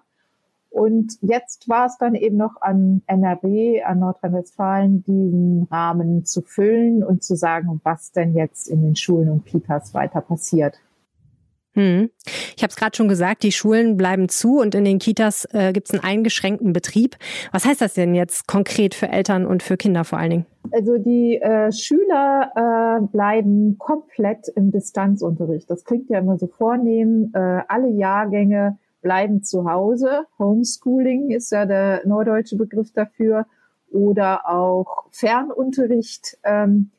Und 0.71 1.19
jetzt 1.21 1.69
war 1.69 1.87
es 1.87 1.99
dann 1.99 2.15
eben 2.15 2.37
noch 2.37 2.61
an 2.61 3.03
NRW, 3.07 3.83
an 3.83 3.99
Nordrhein-Westfalen, 3.99 5.03
diesen 5.03 5.65
Rahmen 5.71 6.25
zu 6.25 6.43
füllen 6.43 7.03
und 7.03 7.25
zu 7.25 7.35
sagen, 7.35 7.81
was 7.83 8.13
denn 8.13 8.35
jetzt 8.35 8.69
in 8.69 8.83
den 8.83 8.95
Schulen 8.95 9.29
und 9.29 9.47
Kitas 9.47 9.95
weiter 9.95 10.21
passiert. 10.21 10.81
Hm. 11.75 12.11
Ich 12.57 12.63
habe 12.63 12.71
es 12.71 12.77
gerade 12.77 12.97
schon 12.97 13.09
gesagt, 13.09 13.43
die 13.45 13.53
Schulen 13.53 13.97
bleiben 13.97 14.29
zu 14.29 14.59
und 14.59 14.75
in 14.75 14.85
den 14.85 14.99
Kitas 14.99 15.47
äh, 15.53 15.73
gibt 15.73 15.89
es 15.89 15.95
einen 15.95 16.03
eingeschränkten 16.03 16.73
Betrieb. 16.73 17.17
Was 17.53 17.65
heißt 17.65 17.81
das 17.81 17.95
denn 17.95 18.15
jetzt 18.15 18.49
konkret 18.49 18.95
für 18.95 19.09
Eltern 19.09 19.47
und 19.47 19.63
für 19.63 19.77
Kinder 19.77 20.05
vor 20.05 20.19
allen 20.19 20.31
Dingen? 20.31 20.47
Also 20.73 20.99
die 20.99 21.37
äh, 21.41 21.71
Schüler 21.71 23.01
äh, 23.01 23.07
bleiben 23.07 23.77
komplett 23.79 24.49
im 24.55 24.73
Distanzunterricht. 24.73 25.71
Das 25.71 25.85
klingt 25.85 26.11
ja 26.11 26.19
immer 26.19 26.39
so 26.39 26.49
vornehm. 26.49 27.31
Äh, 27.35 27.39
alle 27.69 27.89
Jahrgänge 27.89 28.77
bleiben 29.01 29.43
zu 29.43 29.71
Hause. 29.71 30.25
Homeschooling 30.39 31.31
ist 31.31 31.51
ja 31.53 31.67
der 31.67 32.07
neudeutsche 32.07 32.57
Begriff 32.57 32.93
dafür. 32.93 33.47
Oder 33.91 34.49
auch 34.49 35.05
Fernunterricht. 35.11 36.39
Ähm, 36.45 36.91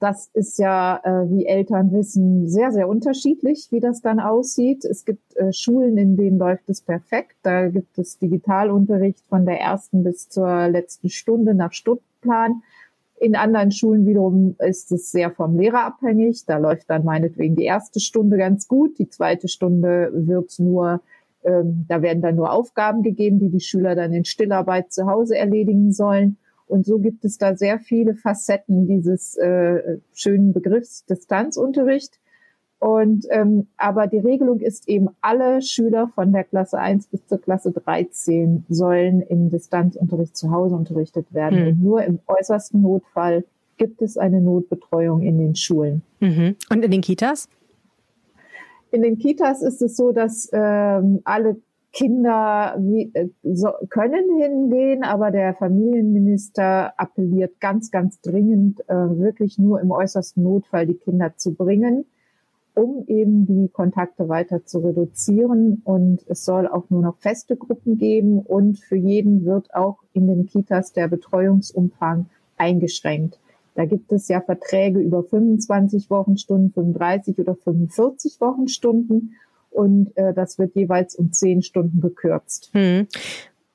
das 0.00 0.30
ist 0.32 0.58
ja, 0.58 1.00
äh, 1.02 1.30
wie 1.30 1.46
Eltern 1.46 1.92
wissen, 1.92 2.48
sehr, 2.48 2.70
sehr 2.70 2.88
unterschiedlich, 2.88 3.68
wie 3.70 3.80
das 3.80 4.00
dann 4.00 4.20
aussieht. 4.20 4.84
Es 4.84 5.04
gibt 5.04 5.36
äh, 5.36 5.52
Schulen, 5.52 5.98
in 5.98 6.16
denen 6.16 6.38
läuft 6.38 6.70
es 6.70 6.80
perfekt. 6.80 7.36
Da 7.42 7.68
gibt 7.68 7.98
es 7.98 8.18
Digitalunterricht 8.18 9.24
von 9.28 9.44
der 9.44 9.60
ersten 9.60 10.04
bis 10.04 10.28
zur 10.28 10.68
letzten 10.68 11.08
Stunde 11.10 11.54
nach 11.54 11.72
Stundenplan. 11.72 12.62
In 13.20 13.34
anderen 13.34 13.72
Schulen 13.72 14.06
wiederum 14.06 14.54
ist 14.60 14.92
es 14.92 15.10
sehr 15.10 15.32
vom 15.32 15.58
Lehrer 15.58 15.84
abhängig. 15.84 16.46
Da 16.46 16.58
läuft 16.58 16.88
dann 16.88 17.04
meinetwegen 17.04 17.56
die 17.56 17.64
erste 17.64 17.98
Stunde 17.98 18.36
ganz 18.36 18.68
gut. 18.68 18.98
Die 19.00 19.08
zweite 19.08 19.48
Stunde 19.48 20.10
wird 20.14 20.60
nur, 20.60 21.00
ähm, 21.44 21.86
da 21.88 22.02
werden 22.02 22.22
dann 22.22 22.36
nur 22.36 22.52
Aufgaben 22.52 23.02
gegeben, 23.02 23.38
die 23.38 23.50
die 23.50 23.60
Schüler 23.60 23.94
dann 23.94 24.12
in 24.12 24.24
Stillarbeit 24.24 24.92
zu 24.92 25.06
Hause 25.06 25.36
erledigen 25.36 25.92
sollen. 25.92 26.36
Und 26.66 26.84
so 26.84 26.98
gibt 26.98 27.24
es 27.24 27.38
da 27.38 27.56
sehr 27.56 27.78
viele 27.78 28.14
Facetten 28.14 28.86
dieses 28.86 29.36
äh, 29.36 29.98
schönen 30.12 30.52
Begriffs 30.52 31.06
Distanzunterricht. 31.06 32.18
Und 32.80 33.26
ähm, 33.30 33.66
aber 33.76 34.06
die 34.06 34.18
Regelung 34.18 34.60
ist 34.60 34.88
eben, 34.88 35.08
alle 35.20 35.62
Schüler 35.62 36.08
von 36.14 36.32
der 36.32 36.44
Klasse 36.44 36.78
1 36.78 37.08
bis 37.08 37.26
zur 37.26 37.40
Klasse 37.40 37.72
13 37.72 38.66
sollen 38.68 39.22
im 39.22 39.50
Distanzunterricht 39.50 40.36
zu 40.36 40.52
Hause 40.52 40.76
unterrichtet 40.76 41.32
werden. 41.32 41.60
Mhm. 41.60 41.68
Und 41.68 41.82
nur 41.82 42.02
im 42.04 42.20
äußersten 42.26 42.80
Notfall 42.80 43.44
gibt 43.78 44.02
es 44.02 44.16
eine 44.16 44.40
Notbetreuung 44.40 45.22
in 45.22 45.38
den 45.38 45.56
Schulen. 45.56 46.02
Mhm. 46.20 46.56
Und 46.70 46.84
in 46.84 46.90
den 46.90 47.00
Kitas? 47.00 47.48
In 48.90 49.02
den 49.02 49.18
Kitas 49.18 49.62
ist 49.62 49.82
es 49.82 49.96
so, 49.96 50.12
dass 50.12 50.48
ähm, 50.52 51.20
alle 51.24 51.56
Kinder 51.92 52.76
wie, 52.78 53.10
äh, 53.14 53.28
so, 53.42 53.70
können 53.88 54.38
hingehen, 54.38 55.02
aber 55.02 55.30
der 55.30 55.54
Familienminister 55.54 56.92
appelliert 56.98 57.60
ganz, 57.60 57.90
ganz 57.90 58.20
dringend, 58.20 58.80
äh, 58.88 58.94
wirklich 58.94 59.58
nur 59.58 59.80
im 59.80 59.90
äußersten 59.90 60.42
Notfall 60.42 60.86
die 60.86 60.94
Kinder 60.94 61.34
zu 61.36 61.54
bringen, 61.54 62.04
um 62.74 63.04
eben 63.06 63.46
die 63.46 63.68
Kontakte 63.68 64.28
weiter 64.28 64.64
zu 64.64 64.78
reduzieren. 64.78 65.80
Und 65.84 66.24
es 66.28 66.44
soll 66.44 66.68
auch 66.68 66.90
nur 66.90 67.02
noch 67.02 67.16
feste 67.18 67.56
Gruppen 67.56 67.98
geben 67.98 68.40
und 68.40 68.78
für 68.78 68.96
jeden 68.96 69.44
wird 69.44 69.74
auch 69.74 69.98
in 70.12 70.26
den 70.26 70.46
Kitas 70.46 70.92
der 70.92 71.08
Betreuungsumfang 71.08 72.26
eingeschränkt. 72.56 73.38
Da 73.78 73.84
gibt 73.84 74.10
es 74.10 74.26
ja 74.26 74.40
Verträge 74.40 74.98
über 74.98 75.22
25 75.22 76.10
Wochenstunden, 76.10 76.72
35 76.72 77.38
oder 77.38 77.54
45 77.54 78.40
Wochenstunden 78.40 79.36
und 79.70 80.10
äh, 80.16 80.34
das 80.34 80.58
wird 80.58 80.74
jeweils 80.74 81.14
um 81.14 81.30
zehn 81.30 81.62
Stunden 81.62 82.00
gekürzt. 82.00 82.70
Hm. 82.72 83.06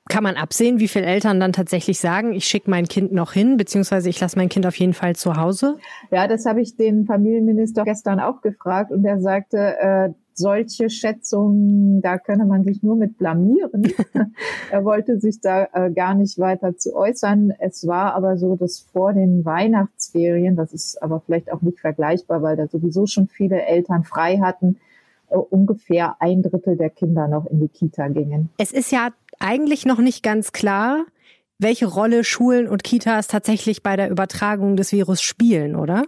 Kann 0.09 0.23
man 0.23 0.35
absehen, 0.35 0.81
wie 0.81 0.89
viele 0.89 1.05
Eltern 1.05 1.39
dann 1.39 1.53
tatsächlich 1.53 2.01
sagen, 2.01 2.33
ich 2.33 2.43
schicke 2.43 2.69
mein 2.69 2.89
Kind 2.89 3.13
noch 3.13 3.31
hin, 3.31 3.55
beziehungsweise 3.55 4.09
ich 4.09 4.19
lasse 4.19 4.37
mein 4.37 4.49
Kind 4.49 4.65
auf 4.65 4.75
jeden 4.75 4.91
Fall 4.91 5.15
zu 5.15 5.37
Hause? 5.37 5.77
Ja, 6.11 6.27
das 6.27 6.45
habe 6.45 6.59
ich 6.59 6.75
den 6.75 7.05
Familienminister 7.05 7.85
gestern 7.85 8.19
auch 8.19 8.41
gefragt 8.41 8.91
und 8.91 9.05
er 9.05 9.21
sagte, 9.21 9.57
äh, 9.57 10.09
solche 10.37 10.89
Schätzungen, 10.89 12.01
da 12.01 12.17
könne 12.17 12.45
man 12.45 12.63
sich 12.63 12.83
nur 12.83 12.95
mit 12.95 13.17
blamieren. 13.17 13.91
er 14.71 14.85
wollte 14.85 15.19
sich 15.19 15.41
da 15.41 15.67
äh, 15.73 15.91
gar 15.91 16.15
nicht 16.15 16.39
weiter 16.39 16.77
zu 16.77 16.95
äußern. 16.95 17.53
Es 17.59 17.87
war 17.87 18.13
aber 18.15 18.37
so, 18.37 18.55
dass 18.55 18.79
vor 18.79 19.13
den 19.13 19.45
Weihnachtsferien, 19.45 20.55
das 20.55 20.73
ist 20.73 21.01
aber 21.01 21.21
vielleicht 21.21 21.51
auch 21.51 21.61
nicht 21.61 21.79
vergleichbar, 21.79 22.41
weil 22.41 22.57
da 22.57 22.67
sowieso 22.67 23.05
schon 23.05 23.27
viele 23.27 23.61
Eltern 23.61 24.03
frei 24.03 24.39
hatten, 24.39 24.77
äh, 25.29 25.37
ungefähr 25.37 26.15
ein 26.19 26.41
Drittel 26.41 26.77
der 26.77 26.89
Kinder 26.89 27.27
noch 27.27 27.45
in 27.45 27.59
die 27.59 27.69
Kita 27.69 28.07
gingen. 28.07 28.49
Es 28.57 28.71
ist 28.71 28.91
ja 28.91 29.09
eigentlich 29.39 29.85
noch 29.85 29.99
nicht 29.99 30.23
ganz 30.23 30.51
klar, 30.51 31.05
welche 31.59 31.85
Rolle 31.85 32.23
Schulen 32.23 32.67
und 32.67 32.83
Kitas 32.83 33.27
tatsächlich 33.27 33.83
bei 33.83 33.95
der 33.95 34.09
Übertragung 34.09 34.75
des 34.75 34.91
Virus 34.91 35.21
spielen, 35.21 35.75
oder? 35.75 36.03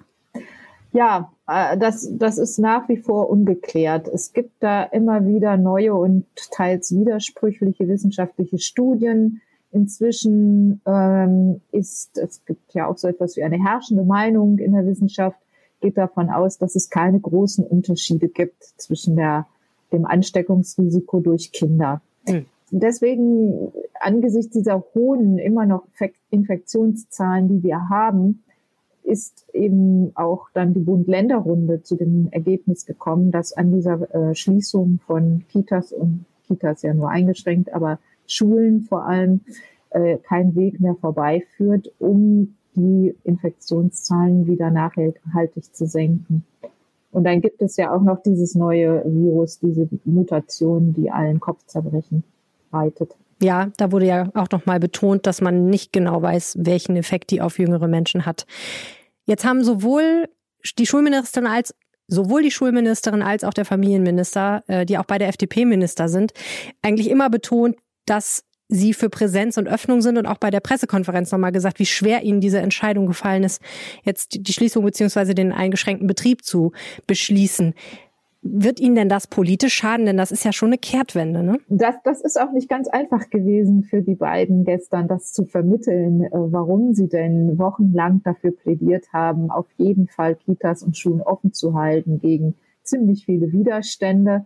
Ja, 0.96 1.34
äh, 1.46 1.78
das, 1.78 2.10
das 2.14 2.38
ist 2.38 2.58
nach 2.58 2.88
wie 2.88 2.96
vor 2.96 3.30
ungeklärt. 3.30 4.08
Es 4.08 4.32
gibt 4.32 4.52
da 4.62 4.84
immer 4.84 5.26
wieder 5.28 5.58
neue 5.58 5.94
und 5.94 6.26
teils 6.52 6.96
widersprüchliche 6.96 7.90
wissenschaftliche 7.90 8.60
Studien. 8.60 9.42
Inzwischen 9.74 10.80
ähm, 10.86 11.60
ist, 11.74 12.18
es 12.18 12.46
gibt 12.46 12.74
ja 12.74 12.88
auch 12.88 12.98
so 12.98 13.10
etwas 13.10 13.36
wie 13.36 13.44
eine 13.44 13.62
herrschende 13.62 14.06
Meinung 14.06 14.58
in 14.58 14.72
der 14.72 14.86
Wissenschaft, 14.86 15.38
geht 15.82 15.98
davon 15.98 16.30
aus, 16.30 16.58
dass 16.58 16.78
es 16.78 16.90
keine 16.90 17.20
großen 17.20 17.66
Unterschiede 17.66 18.30
gibt 18.30 18.64
zwischen 18.78 19.18
der, 19.18 19.48
dem 19.92 20.06
Ansteckungsrisiko 20.06 21.20
durch 21.20 21.52
Kinder. 21.52 22.02
Mhm. 22.26 22.46
Deswegen 22.72 23.74
angesichts 24.00 24.54
dieser 24.54 24.82
hohen 24.96 25.40
immer 25.40 25.66
noch 25.66 25.84
Infektionszahlen, 26.30 27.50
die 27.50 27.64
wir 27.64 27.90
haben, 27.90 28.45
ist 29.06 29.46
eben 29.54 30.12
auch 30.16 30.50
dann 30.54 30.74
die 30.74 30.80
Bund-Länder-Runde 30.80 31.84
zu 31.84 31.96
dem 31.96 32.28
Ergebnis 32.32 32.86
gekommen, 32.86 33.32
dass 33.32 33.54
an 33.54 33.72
dieser 33.72 34.14
äh, 34.14 34.36
Schließung 34.36 35.00
von 35.06 35.44
Kitas 35.50 35.92
und 35.92 36.26
Kitas 36.48 36.82
ja 36.82 36.94
nur 36.94 37.10
eingeschränkt, 37.10 37.74
aber 37.74 38.00
Schulen 38.28 38.82
vor 38.82 39.06
allem 39.06 39.42
äh, 39.92 40.18
kein 40.18 40.56
Weg 40.56 40.80
mehr 40.80 40.96
vorbeiführt, 40.96 41.92
um 42.00 42.56
die 42.76 43.16
Infektionszahlen 43.24 44.48
wieder 44.48 44.70
nachhaltig 44.70 45.74
zu 45.74 45.86
senken. 45.86 46.44
Und 47.12 47.24
dann 47.24 47.40
gibt 47.40 47.62
es 47.62 47.78
ja 47.78 47.96
auch 47.96 48.02
noch 48.02 48.22
dieses 48.22 48.56
neue 48.56 49.02
Virus, 49.06 49.60
diese 49.60 49.88
Mutation, 50.04 50.94
die 50.94 51.12
allen 51.12 51.40
Kopfzerbrechen 51.40 52.24
reitet. 52.74 53.16
Ja, 53.42 53.72
da 53.78 53.92
wurde 53.92 54.06
ja 54.06 54.30
auch 54.34 54.50
nochmal 54.50 54.80
betont, 54.80 55.26
dass 55.28 55.42
man 55.42 55.68
nicht 55.68 55.92
genau 55.92 56.22
weiß, 56.22 56.58
welchen 56.60 56.96
Effekt 56.96 57.32
die 57.32 57.42
auf 57.42 57.60
jüngere 57.60 57.88
Menschen 57.88 58.26
hat. 58.26 58.46
Jetzt 59.26 59.46
haben 59.46 59.64
sowohl 59.64 60.30
die 60.78 60.86
Schulministerin 60.86 61.48
als 61.48 61.74
sowohl 62.08 62.44
die 62.44 62.52
Schulministerin 62.52 63.24
als 63.24 63.44
auch 63.44 63.54
der 63.54 63.66
Familienminister, 63.66 64.64
äh, 64.68 64.86
die 64.86 64.98
auch 64.98 65.06
bei 65.06 65.18
der 65.18 65.28
FDP 65.30 65.66
Minister 65.66 66.08
sind, 66.08 66.34
eigentlich 66.82 67.10
immer 67.10 67.30
betont, 67.30 67.78
dass 68.06 68.44
sie 68.68 68.94
für 68.94 69.10
Präsenz 69.10 69.58
und 69.58 69.68
Öffnung 69.68 70.02
sind 70.02 70.18
und 70.18 70.26
auch 70.26 70.38
bei 70.38 70.50
der 70.50 70.60
Pressekonferenz 70.60 71.32
nochmal 71.32 71.52
gesagt, 71.52 71.80
wie 71.80 71.86
schwer 71.86 72.24
ihnen 72.24 72.42
diese 72.42 72.60
Entscheidung 72.60 73.06
gefallen 73.06 73.44
ist, 73.44 73.62
jetzt 74.04 74.38
die 74.40 74.54
Schließung 74.54 74.84
beziehungsweise 74.84 75.36
den 75.36 75.52
eingeschränkten 75.52 76.08
Betrieb 76.08 76.44
zu 76.44 76.72
beschließen. 77.06 77.76
Wird 78.48 78.80
Ihnen 78.80 78.94
denn 78.94 79.10
das 79.10 79.26
politisch 79.26 79.74
schaden? 79.74 80.06
Denn 80.06 80.18
das 80.18 80.32
ist 80.32 80.46
ja 80.46 80.54
schon 80.54 80.70
eine 80.70 80.78
Kehrtwende, 80.78 81.42
ne? 81.42 81.58
Das, 81.68 81.96
das 82.04 82.22
ist 82.22 82.40
auch 82.40 82.52
nicht 82.52 82.70
ganz 82.70 82.88
einfach 82.88 83.32
gewesen 83.32 83.82
für 83.82 84.04
die 84.04 84.14
beiden 84.14 84.66
gestern, 84.66 85.08
das 85.08 85.34
zu 85.34 85.46
vermitteln, 85.46 86.22
äh, 86.22 86.30
warum 86.32 86.94
sie 86.94 87.10
denn 87.10 87.58
wochenlang 87.58 88.22
dafür 88.24 88.52
plädiert 88.52 89.12
haben, 89.12 89.50
auf 89.50 89.66
jeden 89.78 90.08
Fall 90.08 90.36
Kitas 90.36 90.84
und 90.84 90.96
Schulen 90.96 91.22
offen 91.22 91.54
zu 91.54 91.74
halten 91.74 92.20
gegen 92.20 92.54
ziemlich 92.84 93.26
viele 93.26 93.52
Widerstände. 93.52 94.46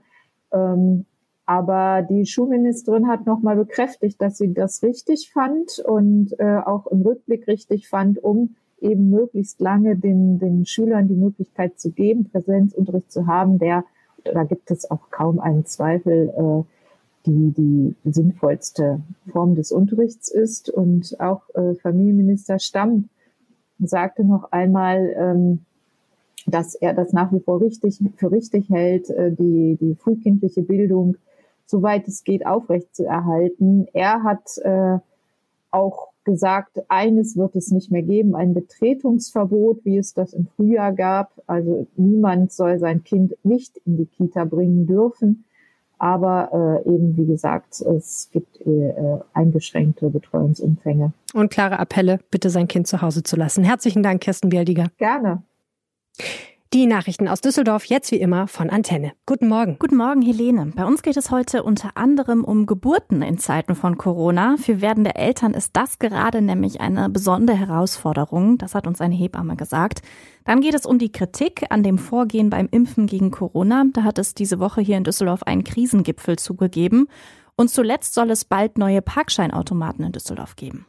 Ähm, 0.54 1.06
aber 1.46 2.04
die 2.04 2.26
Schulministerin 2.26 3.10
hat 3.10 3.26
nochmal 3.26 3.58
bekräftigt, 3.58 4.22
dass 4.22 4.38
sie 4.38 4.54
das 4.54 4.82
richtig 4.82 5.30
fand 5.34 5.80
und 5.80 6.40
äh, 6.40 6.60
auch 6.66 6.88
im 6.88 7.02
Rückblick 7.02 7.48
richtig 7.48 7.90
fand, 7.90 8.24
um 8.24 8.56
eben 8.82 9.10
möglichst 9.10 9.60
lange 9.60 9.96
den, 9.96 10.40
den 10.40 10.66
Schülern 10.66 11.08
die 11.08 11.16
Möglichkeit 11.16 11.80
zu 11.80 11.92
geben, 11.92 12.30
Präsenzunterricht 12.30 13.12
zu 13.12 13.28
haben, 13.28 13.60
der, 13.60 13.84
da 14.24 14.44
gibt 14.44 14.72
es 14.72 14.90
auch 14.90 15.10
kaum 15.12 15.40
einen 15.40 15.66
Zweifel, 15.66 16.34
äh, 16.36 16.64
die, 17.26 17.52
die 17.52 17.96
sinnvollste 18.12 19.02
Form 19.32 19.56
des 19.56 19.72
Unterrichts 19.72 20.30
ist. 20.30 20.70
Und 20.70 21.20
auch 21.20 21.44
äh, 21.54 21.76
Familienminister 21.76 22.60
Stamm 22.60 23.10
sagte 23.80 24.24
noch 24.24 24.52
einmal, 24.52 25.14
ähm, 25.18 25.60
dass 26.46 26.76
er 26.76 26.94
das 26.94 27.14
nach 27.14 27.32
wie 27.32 27.40
vor 27.40 27.62
richtig, 27.62 28.00
für 28.16 28.32
richtig 28.32 28.70
hält, 28.70 29.10
äh, 29.10 29.32
die, 29.32 29.78
die 29.80 29.96
frühkindliche 29.96 30.64
Bildung 30.64 31.18
soweit 31.66 32.08
es 32.08 32.24
geht, 32.24 32.48
aufrechtzuerhalten. 32.48 33.88
Er 33.94 34.24
hat 34.24 34.58
äh, 34.64 34.98
auch 35.70 36.08
gesagt, 36.24 36.80
eines 36.90 37.38
wird 37.38 37.56
es 37.56 37.72
nicht 37.72 37.92
mehr 37.92 38.04
geben, 38.04 38.36
ein 38.36 38.54
Betretungsverbot, 38.54 39.86
wie 39.86 39.98
es 39.98 40.14
das 40.14 40.34
im 40.34 40.48
Frühjahr 40.48 40.94
gab. 40.94 41.32
Also 41.48 41.88
niemand 41.96 42.52
soll 42.52 42.80
sein 42.80 43.04
Kind 43.04 43.36
nicht 43.44 43.78
in 43.86 43.98
die 43.98 44.06
Kita 44.06 44.46
bringen 44.46 44.86
dürfen. 44.86 45.46
Aber 45.98 46.84
äh, 46.86 46.90
eben, 46.90 47.18
wie 47.18 47.26
gesagt, 47.26 47.82
es 47.82 48.30
gibt 48.32 48.62
äh, 48.62 49.20
eingeschränkte 49.34 50.10
Betreuungsumfänge. 50.10 51.12
Und 51.34 51.52
klare 51.52 51.78
Appelle, 51.78 52.20
bitte 52.32 52.50
sein 52.50 52.70
Kind 52.70 52.88
zu 52.88 53.02
Hause 53.02 53.22
zu 53.24 53.36
lassen. 53.36 53.66
Herzlichen 53.66 54.02
Dank, 54.02 54.22
Kirsten 54.22 54.48
Bialdiger. 54.48 54.88
Gerne. 54.98 55.44
Die 56.72 56.86
Nachrichten 56.86 57.28
aus 57.28 57.42
Düsseldorf 57.42 57.86
jetzt 57.86 58.12
wie 58.12 58.20
immer 58.20 58.48
von 58.48 58.70
Antenne. 58.70 59.14
Guten 59.26 59.48
Morgen. 59.48 59.78
Guten 59.80 59.96
Morgen, 59.96 60.22
Helene. 60.22 60.72
Bei 60.76 60.86
uns 60.86 61.02
geht 61.02 61.18
es 61.18 61.32
heute 61.32 61.64
unter 61.64 61.98
anderem 61.98 62.44
um 62.44 62.68
Geburten 62.68 63.24
in 63.24 63.40
Zeiten 63.40 63.74
von 63.74 63.98
Corona. 63.98 64.56
Für 64.56 64.80
werdende 64.80 65.16
Eltern 65.16 65.56
ist 65.56 65.76
das 65.76 65.98
gerade 65.98 66.44
nämlich 66.44 66.80
eine 66.80 67.10
besondere 67.10 67.58
Herausforderung. 67.58 68.60
Das 68.60 68.76
hat 68.76 68.86
uns 68.86 69.02
eine 69.02 69.16
Hebamme 69.16 69.56
gesagt. 69.56 70.04
Dann 70.46 70.62
geht 70.62 70.76
es 70.76 70.86
um 70.86 71.00
die 71.00 71.12
Kritik 71.12 71.66
an 71.72 71.82
dem 71.82 71.98
Vorgehen 71.98 72.52
beim 72.52 72.68
Impfen 72.70 73.08
gegen 73.08 73.32
Corona. 73.32 73.86
Da 73.92 74.04
hat 74.04 74.20
es 74.20 74.36
diese 74.36 74.60
Woche 74.60 74.82
hier 74.82 74.98
in 74.98 75.04
Düsseldorf 75.04 75.42
einen 75.42 75.64
Krisengipfel 75.64 76.38
zugegeben. 76.38 77.08
Und 77.56 77.72
zuletzt 77.72 78.14
soll 78.14 78.30
es 78.30 78.46
bald 78.46 78.78
neue 78.78 79.02
Parkscheinautomaten 79.02 80.06
in 80.06 80.12
Düsseldorf 80.12 80.56
geben. 80.56 80.86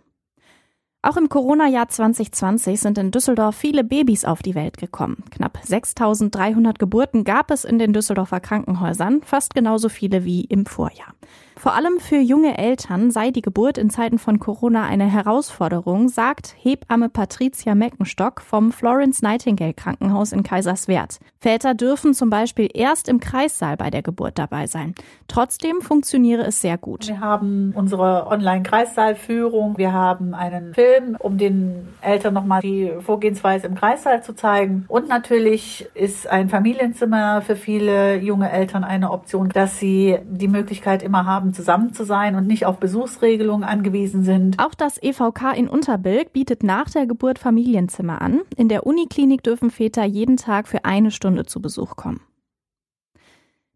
Auch 1.02 1.16
im 1.16 1.30
Corona-Jahr 1.30 1.88
2020 1.88 2.78
sind 2.78 2.99
in 2.99 3.11
Düsseldorf 3.11 3.57
viele 3.57 3.85
Babys 3.85 4.26
auf 4.26 4.42
die 4.42 4.54
Welt 4.54 4.76
gekommen. 4.76 5.25
Knapp 5.30 5.59
6300 5.62 6.78
Geburten 6.78 7.25
gab 7.25 7.50
es 7.50 7.64
in 7.64 7.78
den 7.78 7.95
Düsseldorfer 7.95 8.40
Krankenhäusern, 8.40 9.23
fast 9.23 9.54
genauso 9.54 9.88
viele 9.88 10.26
wie 10.26 10.45
im 10.45 10.66
Vorjahr. 10.66 11.14
Vor 11.60 11.74
allem 11.74 12.00
für 12.00 12.16
junge 12.16 12.56
Eltern 12.56 13.10
sei 13.10 13.32
die 13.32 13.42
Geburt 13.42 13.76
in 13.76 13.90
Zeiten 13.90 14.18
von 14.18 14.38
Corona 14.38 14.86
eine 14.86 15.04
Herausforderung, 15.04 16.08
sagt 16.08 16.56
Hebamme 16.58 17.10
Patricia 17.10 17.74
Meckenstock 17.74 18.40
vom 18.40 18.72
Florence 18.72 19.20
Nightingale 19.20 19.74
Krankenhaus 19.74 20.32
in 20.32 20.42
Kaiserswerth. 20.42 21.18
Väter 21.38 21.74
dürfen 21.74 22.14
zum 22.14 22.30
Beispiel 22.30 22.70
erst 22.72 23.10
im 23.10 23.20
Kreissaal 23.20 23.76
bei 23.76 23.90
der 23.90 24.00
Geburt 24.00 24.38
dabei 24.38 24.66
sein. 24.68 24.94
Trotzdem 25.28 25.82
funktioniere 25.82 26.44
es 26.44 26.62
sehr 26.62 26.78
gut. 26.78 27.08
Wir 27.08 27.20
haben 27.20 27.72
unsere 27.74 28.26
Online-Kreissaalführung. 28.28 29.76
Wir 29.76 29.92
haben 29.92 30.32
einen 30.32 30.72
Film, 30.72 31.16
um 31.18 31.36
den 31.36 31.88
Eltern 32.00 32.32
nochmal 32.32 32.62
die 32.62 32.90
Vorgehensweise 33.00 33.66
im 33.66 33.74
Kreissaal 33.74 34.22
zu 34.22 34.34
zeigen. 34.34 34.86
Und 34.88 35.08
natürlich 35.08 35.86
ist 35.92 36.26
ein 36.26 36.48
Familienzimmer 36.48 37.42
für 37.42 37.56
viele 37.56 38.16
junge 38.16 38.50
Eltern 38.50 38.82
eine 38.82 39.10
Option, 39.10 39.50
dass 39.50 39.78
sie 39.78 40.18
die 40.24 40.48
Möglichkeit 40.48 41.02
immer 41.02 41.26
haben, 41.26 41.50
zusammen 41.52 41.92
zu 41.92 42.04
sein 42.04 42.35
und 42.35 42.47
nicht 42.47 42.66
auf 42.66 42.78
Besuchsregelungen 42.78 43.64
angewiesen 43.64 44.23
sind. 44.23 44.59
Auch 44.59 44.75
das 44.75 45.02
EVK 45.02 45.54
in 45.57 45.69
Unterbilk 45.69 46.33
bietet 46.33 46.62
nach 46.62 46.90
der 46.90 47.07
Geburt 47.07 47.38
Familienzimmer 47.38 48.23
an. 48.23 48.42
In 48.57 48.69
der 48.69 48.87
Uniklinik 48.87 49.42
dürfen 49.42 49.71
Väter 49.71 50.04
jeden 50.04 50.37
Tag 50.37 50.69
für 50.69 50.85
eine 50.85 51.11
Stunde 51.11 51.47
zu 51.47 51.61
Besuch 51.61 51.97
kommen. 51.97 52.21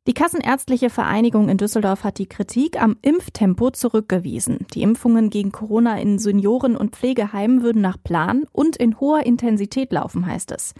Die 0.07 0.13
Kassenärztliche 0.13 0.91
Vereinigung 0.91 1.49
in 1.49 1.57
Düsseldorf 1.57 2.05
hat 2.05 2.19
die 2.19 2.29
Kritik 2.29 2.81
am 2.81 2.97
Impftempo 3.01 3.71
zurückgewiesen. 3.71 4.67
Die 4.75 4.83
Impfungen 4.83 5.31
gegen 5.31 5.51
Corona 5.51 5.99
in 5.99 6.19
Senioren- 6.19 6.77
und 6.77 6.95
Pflegeheimen 6.95 7.63
würden 7.63 7.81
nach 7.81 7.97
Plan 8.05 8.45
und 8.53 8.77
in 8.77 9.01
hoher 9.01 9.25
Intensität 9.25 9.93
laufen, 9.93 10.27
heißt 10.27 10.53
es. 10.53 10.75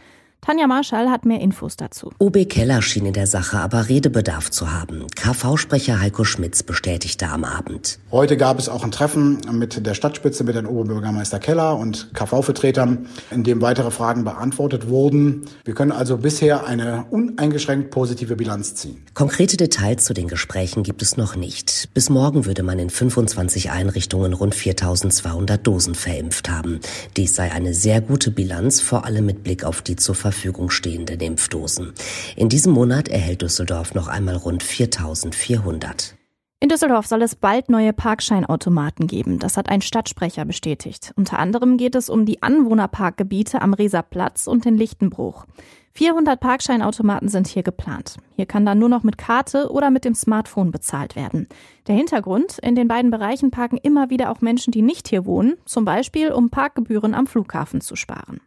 Tanja 0.45 0.67
Marschall 0.67 1.09
hat 1.09 1.25
mehr 1.25 1.41
Infos 1.41 1.75
dazu. 1.75 2.13
OB 2.19 2.47
Keller 2.51 2.83
schien 2.83 3.07
in 3.07 3.15
der 3.15 3.27
Sache 3.27 3.57
aber 3.61 3.89
Redebedarf 3.89 4.51
zu 4.51 4.71
haben. 4.71 5.07
KV-Sprecher 5.17 6.03
Heiko 6.03 6.25
Schmitz 6.25 6.63
bestätigte 6.63 7.29
am 7.29 7.45
Abend. 7.45 7.99
Heute 8.11 8.37
gab 8.37 8.59
es 8.59 8.69
auch 8.69 8.85
ein 8.85 8.91
Treffen 8.91 9.39
mit 9.53 9.87
der 9.87 9.95
Stadtspitze, 9.95 10.45
mit 10.45 10.55
dem 10.55 10.67
Oberbürgermeister 10.67 11.39
Keller 11.39 11.79
und 11.79 12.13
KV-Vertretern, 12.13 13.07
in 13.31 13.43
dem 13.43 13.63
weitere 13.63 13.91
Fragen 13.91 14.25
beantwortet 14.25 14.87
wurden. 14.91 15.47
Wir 15.65 15.73
können 15.73 15.93
also 15.93 16.19
bisher 16.19 16.67
eine 16.67 17.07
uneingeschränkt 17.11 17.91
positive 17.91 18.37
Bilanz 18.37 18.75
ziehen. 18.75 19.03
Konkrete 19.15 19.57
Details 19.57 20.05
zu 20.05 20.13
den 20.13 20.29
Gesprächen 20.29 20.83
gibt 20.83 21.01
es 21.01 21.17
noch 21.17 21.37
nicht. 21.37 21.89
Bis 21.95 22.11
morgen 22.11 22.45
würde 22.45 22.63
man 22.63 22.79
in 22.79 22.91
25 22.91 23.71
Einrichtungen 23.71 24.35
rund 24.35 24.55
4200 24.55 25.67
Dosen 25.67 25.95
verimpft 25.95 26.51
haben. 26.51 26.81
Dies 27.17 27.35
sei 27.35 27.51
eine 27.51 27.73
sehr 27.73 28.03
gute 28.03 28.31
Bilanz, 28.31 28.83
vor 28.83 29.07
allem 29.07 29.25
mit 29.25 29.43
Blick 29.43 29.65
auf 29.65 29.81
die 29.81 29.97
zur 29.97 30.15
Verfügung 30.15 30.34
Verfügung 30.35 30.69
stehenden 30.69 31.21
Impfdosen. 31.21 31.93
In 32.35 32.49
diesem 32.49 32.73
Monat 32.73 33.09
erhält 33.09 33.43
Düsseldorf 33.43 33.95
noch 33.95 34.09
einmal 34.09 34.37
rund 34.37 34.65
4400. 34.65 36.17
In 36.59 36.69
Düsseldorf 36.69 37.07
soll 37.07 37.23
es 37.23 37.37
bald 37.37 37.69
neue 37.69 37.93
Parkscheinautomaten 37.93 39.07
geben. 39.07 39.39
Das 39.39 39.57
hat 39.57 39.69
ein 39.69 39.81
Stadtsprecher 39.81 40.45
bestätigt. 40.45 41.13
Unter 41.15 41.39
anderem 41.39 41.77
geht 41.77 41.95
es 41.95 42.09
um 42.11 42.27
die 42.27 42.43
Anwohnerparkgebiete 42.43 43.63
am 43.63 43.75
Reserplatz 43.75 44.47
und 44.47 44.65
den 44.65 44.77
Lichtenbruch. 44.77 45.47
400 45.93 46.41
Parkscheinautomaten 46.41 47.29
sind 47.29 47.47
hier 47.47 47.63
geplant. 47.63 48.17
Hier 48.35 48.47
kann 48.47 48.67
dann 48.67 48.81
nur 48.81 48.89
noch 48.89 49.05
mit 49.05 49.19
Karte 49.19 49.71
oder 49.71 49.91
mit 49.91 50.05
dem 50.05 50.15
Smartphone 50.15 50.73
bezahlt 50.73 51.15
werden. 51.15 51.47
Der 51.87 51.95
Hintergrund, 51.95 52.59
in 52.59 52.75
den 52.75 52.89
beiden 52.89 53.11
Bereichen 53.13 53.53
parken 53.53 53.79
immer 53.81 54.11
wieder 54.11 54.31
auch 54.33 54.41
Menschen, 54.41 54.73
die 54.73 54.83
nicht 54.83 55.07
hier 55.09 55.27
wohnen, 55.27 55.55
zum 55.65 55.85
Beispiel 55.85 56.33
um 56.33 56.51
Parkgebühren 56.51 57.15
am 57.15 57.29
Flughafen 57.29 57.81
zu 57.81 57.95
sparen. 57.95 58.41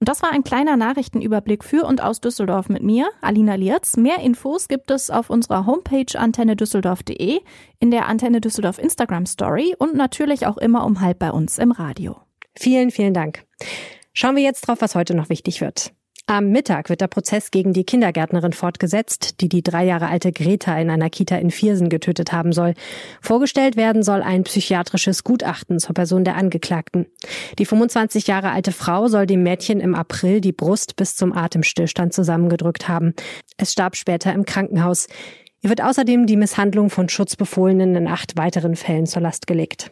Und 0.00 0.08
das 0.08 0.22
war 0.22 0.32
ein 0.32 0.44
kleiner 0.44 0.76
Nachrichtenüberblick 0.76 1.64
für 1.64 1.84
und 1.86 2.02
aus 2.02 2.20
Düsseldorf 2.20 2.68
mit 2.68 2.82
mir, 2.82 3.08
Alina 3.20 3.54
Lierz. 3.54 3.96
Mehr 3.96 4.18
Infos 4.18 4.68
gibt 4.68 4.90
es 4.90 5.08
auf 5.10 5.30
unserer 5.30 5.66
Homepage 5.66 6.18
antennedüsseldorf.de, 6.18 7.40
in 7.78 7.90
der 7.90 8.06
Antenne 8.06 8.40
Düsseldorf 8.40 8.78
Instagram 8.78 9.26
Story 9.26 9.74
und 9.78 9.94
natürlich 9.94 10.46
auch 10.46 10.58
immer 10.58 10.84
um 10.84 11.00
halb 11.00 11.20
bei 11.20 11.30
uns 11.30 11.58
im 11.58 11.72
Radio. 11.72 12.16
Vielen, 12.56 12.90
vielen 12.90 13.14
Dank. 13.14 13.44
Schauen 14.12 14.36
wir 14.36 14.42
jetzt 14.42 14.68
drauf, 14.68 14.80
was 14.80 14.94
heute 14.94 15.14
noch 15.14 15.28
wichtig 15.28 15.60
wird. 15.60 15.92
Am 16.26 16.48
Mittag 16.48 16.88
wird 16.88 17.02
der 17.02 17.08
Prozess 17.08 17.50
gegen 17.50 17.74
die 17.74 17.84
Kindergärtnerin 17.84 18.54
fortgesetzt, 18.54 19.42
die 19.42 19.50
die 19.50 19.62
drei 19.62 19.84
Jahre 19.84 20.08
alte 20.08 20.32
Greta 20.32 20.74
in 20.78 20.88
einer 20.88 21.10
Kita 21.10 21.36
in 21.36 21.50
Viersen 21.50 21.90
getötet 21.90 22.32
haben 22.32 22.52
soll. 22.52 22.72
Vorgestellt 23.20 23.76
werden 23.76 24.02
soll 24.02 24.22
ein 24.22 24.44
psychiatrisches 24.44 25.22
Gutachten 25.22 25.78
zur 25.78 25.94
Person 25.94 26.24
der 26.24 26.36
Angeklagten. 26.36 27.04
Die 27.58 27.66
25 27.66 28.26
Jahre 28.26 28.52
alte 28.52 28.72
Frau 28.72 29.06
soll 29.08 29.26
dem 29.26 29.42
Mädchen 29.42 29.80
im 29.80 29.94
April 29.94 30.40
die 30.40 30.52
Brust 30.52 30.96
bis 30.96 31.14
zum 31.14 31.34
Atemstillstand 31.34 32.14
zusammengedrückt 32.14 32.88
haben. 32.88 33.12
Es 33.58 33.72
starb 33.72 33.94
später 33.94 34.32
im 34.32 34.46
Krankenhaus. 34.46 35.08
Ihr 35.60 35.68
wird 35.68 35.82
außerdem 35.82 36.24
die 36.24 36.36
Misshandlung 36.36 36.88
von 36.88 37.10
Schutzbefohlenen 37.10 37.96
in 37.96 38.08
acht 38.08 38.38
weiteren 38.38 38.76
Fällen 38.76 39.04
zur 39.04 39.20
Last 39.20 39.46
gelegt. 39.46 39.90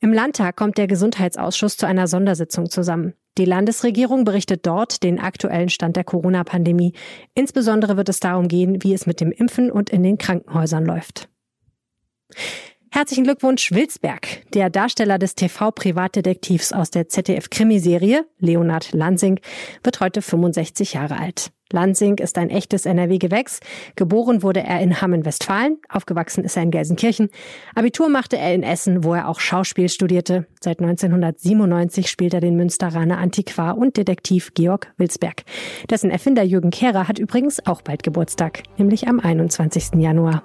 Im 0.00 0.14
Landtag 0.14 0.56
kommt 0.56 0.78
der 0.78 0.86
Gesundheitsausschuss 0.86 1.76
zu 1.76 1.86
einer 1.86 2.06
Sondersitzung 2.06 2.70
zusammen. 2.70 3.12
Die 3.38 3.44
Landesregierung 3.44 4.24
berichtet 4.24 4.66
dort 4.66 5.02
den 5.02 5.20
aktuellen 5.20 5.68
Stand 5.68 5.96
der 5.96 6.04
Corona-Pandemie. 6.04 6.94
Insbesondere 7.34 7.96
wird 7.96 8.08
es 8.08 8.20
darum 8.20 8.48
gehen, 8.48 8.82
wie 8.82 8.94
es 8.94 9.06
mit 9.06 9.20
dem 9.20 9.30
Impfen 9.30 9.70
und 9.70 9.90
in 9.90 10.02
den 10.02 10.16
Krankenhäusern 10.16 10.86
läuft. 10.86 11.28
Herzlichen 12.90 13.24
Glückwunsch, 13.24 13.72
Wilsberg. 13.72 14.50
Der 14.54 14.70
Darsteller 14.70 15.18
des 15.18 15.34
TV-Privatdetektivs 15.34 16.72
aus 16.72 16.90
der 16.90 17.08
ZDF-Krimiserie, 17.08 18.24
Leonard 18.38 18.92
Lansing, 18.92 19.38
wird 19.82 20.00
heute 20.00 20.22
65 20.22 20.94
Jahre 20.94 21.18
alt. 21.18 21.52
Lansing 21.72 22.18
ist 22.18 22.38
ein 22.38 22.50
echtes 22.50 22.86
NRW-Gewächs. 22.86 23.60
Geboren 23.96 24.42
wurde 24.42 24.60
er 24.60 24.80
in 24.80 25.00
Hamm-Westfalen, 25.00 25.78
aufgewachsen 25.88 26.44
ist 26.44 26.56
er 26.56 26.62
in 26.62 26.70
Gelsenkirchen. 26.70 27.28
Abitur 27.74 28.08
machte 28.08 28.38
er 28.38 28.54
in 28.54 28.62
Essen, 28.62 29.02
wo 29.02 29.14
er 29.14 29.28
auch 29.28 29.40
Schauspiel 29.40 29.88
studierte. 29.88 30.46
Seit 30.62 30.80
1997 30.80 32.08
spielt 32.08 32.34
er 32.34 32.40
den 32.40 32.56
Münsteraner 32.56 33.18
Antiquar 33.18 33.76
und 33.76 33.96
Detektiv 33.96 34.54
Georg 34.54 34.92
Wilsberg. 34.96 35.42
Dessen 35.90 36.10
Erfinder 36.10 36.44
Jürgen 36.44 36.70
Kehrer 36.70 37.08
hat 37.08 37.18
übrigens 37.18 37.66
auch 37.66 37.82
bald 37.82 38.02
Geburtstag, 38.04 38.62
nämlich 38.78 39.08
am 39.08 39.18
21. 39.18 39.94
Januar. 39.96 40.44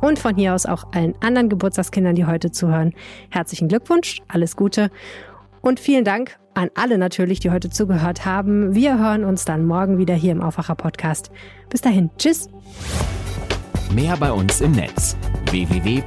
Und 0.00 0.18
von 0.18 0.34
hier 0.34 0.54
aus 0.54 0.66
auch 0.66 0.84
allen 0.92 1.14
anderen 1.20 1.48
Geburtstagskindern, 1.48 2.14
die 2.14 2.26
heute 2.26 2.50
zuhören. 2.50 2.92
Herzlichen 3.30 3.68
Glückwunsch, 3.68 4.20
alles 4.28 4.56
Gute 4.56 4.90
und 5.62 5.80
vielen 5.80 6.04
Dank 6.04 6.38
an 6.54 6.68
alle 6.74 6.98
natürlich, 6.98 7.40
die 7.40 7.50
heute 7.50 7.70
zugehört 7.70 8.26
haben. 8.26 8.74
Wir 8.74 8.98
hören 8.98 9.24
uns 9.24 9.46
dann 9.46 9.64
morgen 9.64 9.96
wieder 9.96 10.14
hier 10.14 10.32
im 10.32 10.42
Aufwacher 10.42 10.74
Podcast. 10.74 11.30
Bis 11.70 11.80
dahin, 11.80 12.10
tschüss. 12.18 12.50
Mehr 13.94 14.16
bei 14.18 14.30
uns 14.32 14.60
im 14.60 14.72
Netz 14.72 15.16
www.rp-online.de 15.50 16.02